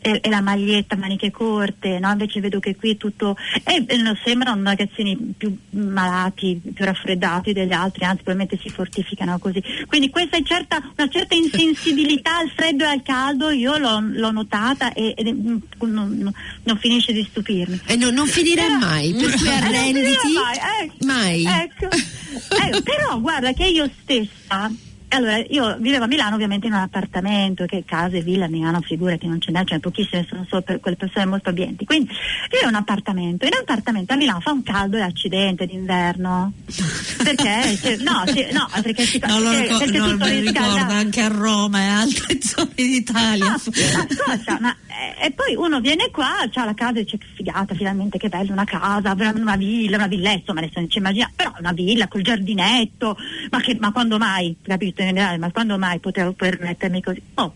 e, 0.00 0.20
e 0.22 0.28
la 0.30 0.40
maglietta, 0.40 0.96
maniche 0.96 1.30
corte, 1.30 1.98
no? 1.98 2.10
Invece 2.10 2.40
vedo 2.40 2.60
che 2.60 2.76
qui 2.76 2.96
tutto... 2.96 3.36
E, 3.64 3.84
e 3.86 3.96
non 3.96 4.18
sembrano 4.24 4.62
ragazzini 4.62 5.34
più 5.36 5.54
malati, 5.70 6.60
più 6.72 6.84
raffreddati 6.84 7.52
degli 7.52 7.72
altri, 7.72 8.04
anzi 8.04 8.22
probabilmente 8.22 8.58
si 8.62 8.72
fortificano 8.72 9.38
così. 9.38 9.62
Quindi 9.86 10.10
questa 10.10 10.36
è 10.36 10.42
certa, 10.42 10.76
una 10.96 11.08
certa 11.08 11.34
insensibilità 11.34 12.38
al 12.38 12.50
freddo 12.54 12.84
e 12.84 12.88
al 12.88 13.02
caldo, 13.02 13.50
io 13.50 13.76
l'ho, 13.78 14.00
l'ho 14.00 14.30
notata 14.30 14.92
e, 14.92 15.12
e 15.16 15.32
mm, 15.32 15.56
non, 15.80 16.32
non- 16.62 16.78
finisce 16.78 17.12
di 17.12 17.26
stupirmi. 17.28 17.80
E 17.86 17.96
non, 17.96 18.14
non 18.14 18.26
finirà 18.26 18.62
Però- 18.62 18.78
mai, 18.78 19.12
per 19.12 19.34
cui 19.34 19.48
Eh, 19.50 19.52
arrenditi 19.52 20.16
mai, 20.32 20.84
ecco. 20.84 21.04
mai. 21.04 21.44
Ecco. 21.44 21.79
Eh, 21.88 22.82
però 22.82 23.18
guarda 23.20 23.52
che 23.52 23.66
io 23.66 23.90
stessa, 24.02 24.70
allora 25.10 25.36
io 25.48 25.76
vivevo 25.78 26.04
a 26.04 26.06
Milano 26.06 26.34
ovviamente 26.34 26.66
in 26.66 26.72
un 26.72 26.80
appartamento, 26.80 27.64
che 27.66 27.84
case, 27.86 28.20
villa 28.20 28.44
a 28.46 28.48
Milano, 28.48 28.80
figurati, 28.80 29.26
non 29.26 29.40
ce 29.40 29.50
n'è, 29.50 29.62
ne 29.68 29.78
pochissime, 29.80 30.26
sono 30.28 30.46
solo 30.48 30.62
per 30.62 30.80
quelle 30.80 30.96
persone 30.96 31.26
molto 31.26 31.48
abbienti. 31.50 31.84
Quindi 31.84 32.10
io 32.12 32.66
ho 32.66 32.68
un 32.68 32.74
appartamento, 32.74 33.44
in 33.44 33.50
un 33.54 33.60
appartamento 33.60 34.12
a 34.12 34.16
Milano 34.16 34.40
fa 34.40 34.52
un 34.52 34.62
caldo 34.62 34.96
e 34.96 35.00
accidente 35.02 35.66
d'inverno. 35.66 36.52
Perché? 37.22 37.76
Se- 37.76 37.96
no, 38.02 38.22
se- 38.26 38.48
no, 38.52 38.66
perché 38.82 39.04
si 39.04 39.20
lo 39.20 39.26
perché- 39.26 39.60
ricor- 39.62 39.78
perché 39.78 39.98
non 39.98 40.10
tutto 40.12 40.24
lo 40.24 40.30
ricordo 40.40 40.92
anche 40.92 41.20
a 41.20 41.28
Roma 41.28 41.80
e 41.80 41.84
altre 41.86 42.38
zone 42.40 42.70
d'Italia. 42.74 43.52
Ah, 43.52 43.60
ma 43.94 44.06
cosa? 44.24 44.58
Ma, 44.58 44.74
eh, 44.86 45.26
e 45.26 45.30
poi 45.32 45.54
uno 45.54 45.80
viene 45.80 46.10
qua, 46.10 46.48
c'ha 46.50 46.64
la 46.64 46.72
casa 46.72 46.98
e 46.98 47.02
dice 47.04 47.18
che 47.18 47.26
figata, 47.34 47.74
finalmente 47.74 48.16
che 48.16 48.28
bello, 48.30 48.52
una 48.52 48.64
casa, 48.64 49.14
una 49.34 49.56
villa, 49.56 49.96
una 49.96 50.06
villa, 50.06 50.30
insomma 50.32 50.60
adesso 50.60 50.80
non 50.80 50.88
ci 50.88 50.96
immagina, 50.98 51.30
però 51.36 51.52
una 51.58 51.72
villa 51.72 52.08
col 52.08 52.22
giardinetto, 52.22 53.16
ma, 53.50 53.60
che, 53.60 53.76
ma 53.78 53.92
quando 53.92 54.16
mai, 54.16 54.56
capito 54.62 54.99
in 55.02 55.08
generale, 55.08 55.38
ma 55.38 55.50
quando 55.50 55.78
mai 55.78 55.98
potevo 55.98 56.32
permettermi 56.32 57.02
così? 57.02 57.22
Oh. 57.34 57.54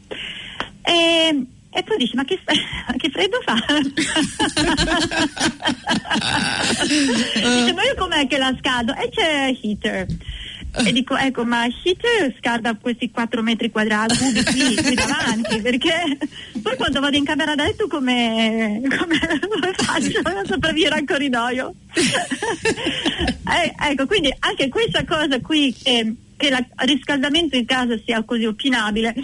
E, 0.82 1.46
e 1.70 1.82
poi 1.82 1.96
dici, 1.96 2.14
ma 2.14 2.24
che, 2.24 2.38
che 2.96 3.10
freddo 3.10 3.40
fa? 3.44 3.54
dice, 6.84 7.72
ma 7.72 7.82
io 7.82 7.94
com'è 7.96 8.26
che 8.26 8.38
la 8.38 8.54
scaldo? 8.58 8.94
E 8.94 9.08
c'è 9.10 9.56
heater. 9.60 10.06
E 10.76 10.92
dico, 10.92 11.16
ecco, 11.16 11.44
ma 11.44 11.66
heater 11.66 12.34
scalda 12.38 12.74
questi 12.74 13.08
4 13.10 13.42
metri 13.42 13.70
quadrati 13.70 14.16
cubici 14.16 14.74
qui 14.82 14.94
davanti, 14.94 15.60
perché 15.60 16.18
poi 16.60 16.76
quando 16.76 16.98
vado 17.00 17.16
in 17.16 17.24
camera 17.24 17.54
da 17.54 17.62
letto 17.64 17.86
come 17.86 18.82
faccio 19.76 20.18
a 20.24 20.42
sopravvivere 20.44 20.96
al 20.96 21.04
corridoio? 21.04 21.74
Eh, 21.94 23.74
ecco, 23.90 24.06
quindi 24.06 24.34
anche 24.40 24.68
questa 24.68 25.04
cosa 25.04 25.40
qui 25.40 25.72
che, 25.72 26.12
che 26.36 26.48
il 26.48 26.66
riscaldamento 26.76 27.56
in 27.56 27.64
casa 27.64 27.98
sia 28.04 28.22
così 28.24 28.44
opinabile 28.44 29.14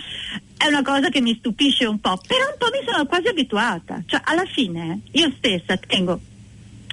è 0.56 0.66
una 0.66 0.82
cosa 0.82 1.08
che 1.08 1.20
mi 1.20 1.34
stupisce 1.36 1.86
un 1.86 2.00
po', 2.00 2.20
però 2.26 2.44
un 2.44 2.56
po' 2.58 2.68
mi 2.70 2.84
sono 2.86 3.06
quasi 3.06 3.28
abituata, 3.28 4.02
cioè 4.06 4.20
alla 4.24 4.44
fine 4.44 5.00
io 5.12 5.32
stessa 5.36 5.76
tengo 5.78 6.20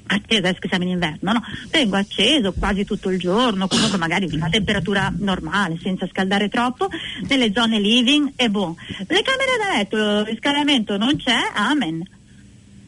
acceso, 0.08 0.40
adesso 0.40 0.60
che 0.60 0.68
siamo 0.70 0.86
in 0.86 0.92
inverno, 0.92 1.34
no? 1.34 1.44
Tengo 1.70 1.98
acceso 1.98 2.54
quasi 2.54 2.86
tutto 2.86 3.10
il 3.10 3.20
giorno, 3.20 3.68
comunque 3.68 3.98
magari 3.98 4.30
una 4.32 4.50
temperatura 4.50 5.14
normale, 5.18 5.78
senza 5.82 6.08
scaldare 6.08 6.50
troppo, 6.50 6.88
nelle 7.28 7.52
zone 7.54 7.80
living 7.80 8.32
e 8.36 8.50
boh. 8.50 8.76
Le 9.00 9.22
camere 9.22 9.58
da 9.62 9.78
letto, 9.78 9.98
il 9.98 10.26
riscaldamento 10.26 10.98
non 10.98 11.18
c'è, 11.18 11.52
amen. 11.54 12.16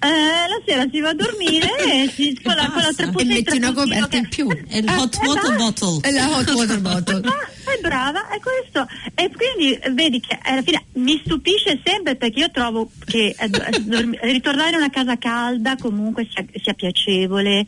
Eh, 0.01 0.07
la 0.47 0.62
sera 0.65 0.85
si 0.89 0.99
va 1.01 1.09
a 1.09 1.13
dormire 1.13 1.67
e 1.85 2.09
si 2.15 2.39
con 2.41 2.55
la, 2.55 2.69
con 2.71 2.81
la 2.81 3.19
E 3.19 3.25
metti 3.25 3.57
una 3.57 3.73
coperta 3.73 4.07
che- 4.07 4.17
in 4.17 4.29
più. 4.29 4.47
È 4.47 4.77
il 4.77 4.88
Eh, 4.88 4.95
hot 4.95 5.15
eh, 5.21 5.27
water 5.27 5.55
basta. 5.57 5.85
bottle. 5.85 6.09
E 6.09 6.13
la 6.13 6.29
hot 6.38 6.49
water 6.51 6.79
bottle. 6.81 7.21
Ah, 7.27 7.71
è 7.75 7.79
brava, 7.81 8.27
è 8.29 8.39
questo. 8.39 8.88
E 9.13 9.29
quindi 9.35 9.73
eh, 9.73 9.89
vedi 9.91 10.21
che 10.21 10.39
alla 10.41 10.62
fine 10.62 10.85
mi 10.93 11.21
stupisce 11.25 11.81
sempre 11.83 12.15
perché 12.15 12.39
io 12.39 12.49
trovo 12.51 12.89
che 13.05 13.35
eh, 13.38 13.49
dormi- 13.81 14.17
ritornare 14.21 14.69
in 14.69 14.75
una 14.77 14.89
casa 14.89 15.17
calda 15.17 15.75
comunque 15.75 16.27
sia, 16.31 16.45
sia 16.63 16.73
piacevole 16.73 17.65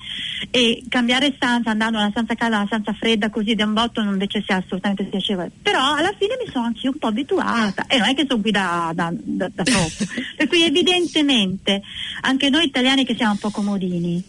e 0.52 0.84
cambiare 0.88 1.34
stanza 1.36 1.72
andando 1.72 1.98
da 1.98 2.04
una 2.04 2.12
stanza 2.12 2.36
calda 2.36 2.56
a 2.56 2.60
una 2.60 2.68
stanza 2.68 2.94
fredda 2.94 3.30
così 3.30 3.56
da 3.56 3.66
un 3.66 3.74
botto 3.74 4.02
non 4.02 4.14
invece 4.14 4.42
sia 4.46 4.56
assolutamente 4.56 5.04
piacevole. 5.04 5.52
Però 5.62 5.96
alla 5.96 6.14
fine 6.18 6.38
mi 6.42 6.50
sono 6.50 6.64
anche 6.66 6.88
un 6.88 6.98
po' 6.98 7.08
abituata 7.08 7.86
e 7.88 7.98
non 7.98 8.08
è 8.08 8.14
che 8.16 8.26
sono 8.26 8.42
qui 8.42 8.52
da, 8.52 8.92
da, 8.96 9.12
da- 9.14 9.50
da 9.54 9.64
troppo. 9.64 10.06
per 10.38 10.48
cui 10.48 10.64
evidentemente 10.64 11.82
anche 12.22 12.50
noi 12.50 12.66
italiani 12.66 13.06
che 13.06 13.16
siamo 13.16 13.34
un 13.34 13.38
po' 13.38 13.50
comodini. 13.52 14.24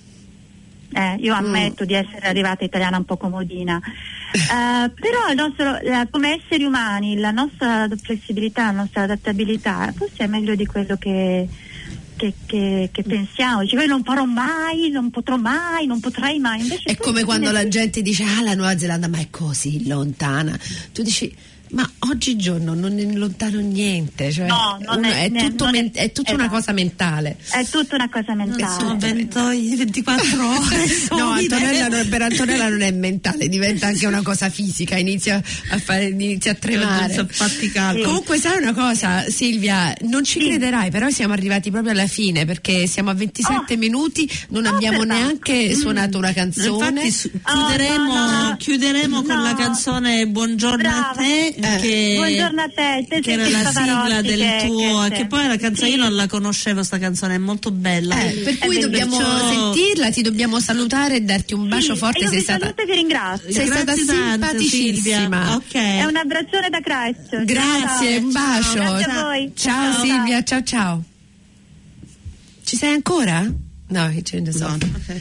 Eh, 0.94 1.16
io 1.20 1.32
ammetto 1.32 1.86
di 1.86 1.94
essere 1.94 2.26
arrivata 2.26 2.64
italiana 2.64 2.98
un 2.98 3.04
po' 3.06 3.16
comodina, 3.16 3.80
Eh, 4.34 4.90
però 4.94 5.28
il 5.30 5.34
nostro, 5.36 5.78
eh, 5.78 6.06
come 6.10 6.38
esseri 6.42 6.64
umani 6.64 7.16
la 7.18 7.30
nostra 7.30 7.88
flessibilità, 8.02 8.64
la 8.66 8.70
nostra 8.82 9.02
adattabilità 9.02 9.92
forse 9.96 10.24
è 10.24 10.26
meglio 10.26 10.54
di 10.54 10.64
quello 10.66 10.96
che, 10.96 11.48
che, 12.16 12.32
che- 12.46 12.88
che 12.92 13.02
pensiamo. 13.02 13.60
Dici, 13.62 13.74
"Io 13.74 13.86
non 13.86 14.02
farò 14.04 14.24
mai, 14.26 14.90
non 14.90 15.10
potrò 15.10 15.36
mai, 15.36 15.86
non 15.86 16.00
potrai 16.00 16.38
mai. 16.38 16.60
Invece 16.60 16.90
È 16.90 16.96
come 16.96 17.24
quando 17.24 17.50
la 17.50 17.66
gente 17.68 18.00
dice 18.02 18.24
ah 18.24 18.42
la 18.42 18.54
Nuova 18.54 18.76
Zelanda 18.78 19.08
ma 19.08 19.18
è 19.18 19.28
così 19.30 19.86
lontana. 19.86 20.58
Tu 20.92 21.02
dici 21.02 21.34
ma 21.72 21.90
oggigiorno 22.00 22.74
non 22.74 22.98
è 22.98 23.02
lontano 23.14 23.58
niente, 23.60 24.30
cioè 24.30 24.46
No, 24.46 24.78
non 24.80 25.04
è- 25.04 25.24
è, 25.24 25.28
ne- 25.28 25.48
tutto 25.50 25.64
non 25.64 25.74
è- 25.74 25.80
men- 25.82 25.90
è 25.94 26.12
tutta 26.12 26.32
una 26.32 26.42
esatto. 26.44 26.56
cosa 26.58 26.72
mentale. 26.72 27.36
È 27.50 27.66
tutta 27.66 27.94
una 27.94 28.08
cosa 28.10 28.34
Non 28.34 28.48
mentale. 28.48 28.80
sono 28.80 28.96
20 28.98 29.76
24 29.76 30.48
ore. 30.48 30.86
No. 31.10 31.30
Antonella 31.30 31.88
non- 31.88 32.08
per 32.08 32.22
Antonella 32.22 32.68
non 32.68 32.82
è 32.82 32.90
mentale, 32.90 33.48
diventa 33.48 33.86
anche 33.86 34.06
una 34.06 34.22
cosa 34.22 34.48
fisica, 34.50 34.96
inizia 34.96 35.42
a, 35.70 35.78
fare, 35.78 36.06
inizia 36.08 36.52
a 36.52 36.54
tremare. 36.54 37.26
Sì. 37.38 37.70
Comunque 38.02 38.38
sai 38.38 38.58
una 38.60 38.74
cosa 38.74 39.24
Silvia, 39.30 39.94
non 40.02 40.24
ci 40.24 40.40
Sì. 40.40 40.46
crederai, 40.48 40.90
però 40.90 41.08
siamo 41.10 41.32
arrivati 41.32 41.70
proprio 41.70 41.92
alla 41.92 42.06
fine 42.06 42.44
perché 42.44 42.86
siamo 42.86 43.10
a 43.10 43.14
27 43.14 43.74
Oh. 43.74 43.76
minuti, 43.78 44.28
non 44.50 44.66
Oh, 44.66 44.70
abbiamo 44.74 45.02
neanche 45.04 45.74
suonato 45.74 46.18
una 46.18 46.32
canzone. 46.32 46.66
Infatti 47.04 47.10
su- 47.10 47.30
Oh, 47.34 47.52
chiuderemo, 47.66 48.14
no, 48.14 48.48
no. 48.48 48.56
chiuderemo 48.58 49.22
con 49.22 49.36
No. 49.36 49.42
la 49.42 49.54
canzone 49.54 50.26
Buongiorno 50.26 50.76
Brava. 50.76 51.10
a 51.10 51.14
te. 51.14 51.54
Che, 51.80 52.14
Buongiorno 52.16 52.62
a 52.62 52.68
te, 52.68 53.06
te 53.08 53.20
che 53.20 53.32
era 53.32 53.48
la 53.48 53.70
sigla 53.72 54.22
del 54.22 54.38
che- 54.38 54.62
tuo 54.66 55.02
che- 55.08 55.16
che, 55.16 55.26
poi 55.26 55.46
la 55.46 55.56
canzone 55.56 55.88
Sì. 55.90 55.94
io 55.96 56.02
non 56.02 56.14
la 56.14 56.26
conoscevo 56.26 56.82
sta 56.82 56.98
canzone 56.98 57.34
è 57.34 57.38
molto 57.38 57.70
bella 57.70 58.18
Eh, 58.20 58.32
per 58.32 58.58
cui 58.58 58.78
dobbiamo 58.78 59.16
bellissimo. 59.18 59.72
sentirla, 59.74 60.10
ti 60.10 60.22
dobbiamo 60.22 60.60
salutare 60.60 61.16
e 61.16 61.20
darti 61.22 61.54
un 61.54 61.68
bacio 61.68 61.92
Sì, 61.94 61.98
forte. 61.98 62.26
Sei 62.28 62.40
stata, 62.40 62.60
saluto 62.60 62.82
e 62.82 62.86
vi 62.86 62.92
ringrazio. 62.92 63.52
sei 63.52 63.66
stata 63.66 63.84
Grazie 63.84 64.04
tante, 64.06 64.22
simpaticissima. 64.58 65.44
Silvia. 65.44 65.54
ok 65.56 65.72
È 65.74 66.04
un 66.04 66.16
abbraccione 66.16 66.68
da 66.70 66.80
Christchurch. 66.80 67.44
Grazie, 67.44 68.10
Ciao. 68.16 68.24
un 68.24 68.32
bacio. 68.32 68.72
Grazie 68.74 69.12
a 69.12 69.22
voi. 69.24 69.52
Ciao, 69.54 70.00
Silvia, 70.00 70.42
ciao 70.44 70.62
ciao. 70.62 71.02
Ci 72.64 72.76
sei 72.76 72.94
ancora? 72.94 73.44
No, 73.88 74.06
he 74.08 74.22
turned 74.22 74.48
us 74.48 74.60
off. 74.60 74.78
Ok. 74.82 75.20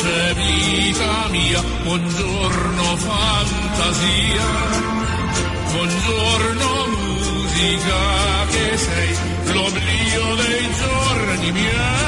voce 0.00 0.34
vita 0.34 1.28
mia, 1.30 1.62
buongiorno 1.82 2.96
fantasia, 2.96 4.46
buongiorno 5.72 6.86
musica 6.96 8.46
che 8.50 8.78
sei 8.78 9.16
l'oblio 9.52 10.34
dei 10.36 10.72
giorni 10.72 11.52
miei 11.52 11.99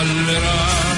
callerà 0.00 0.89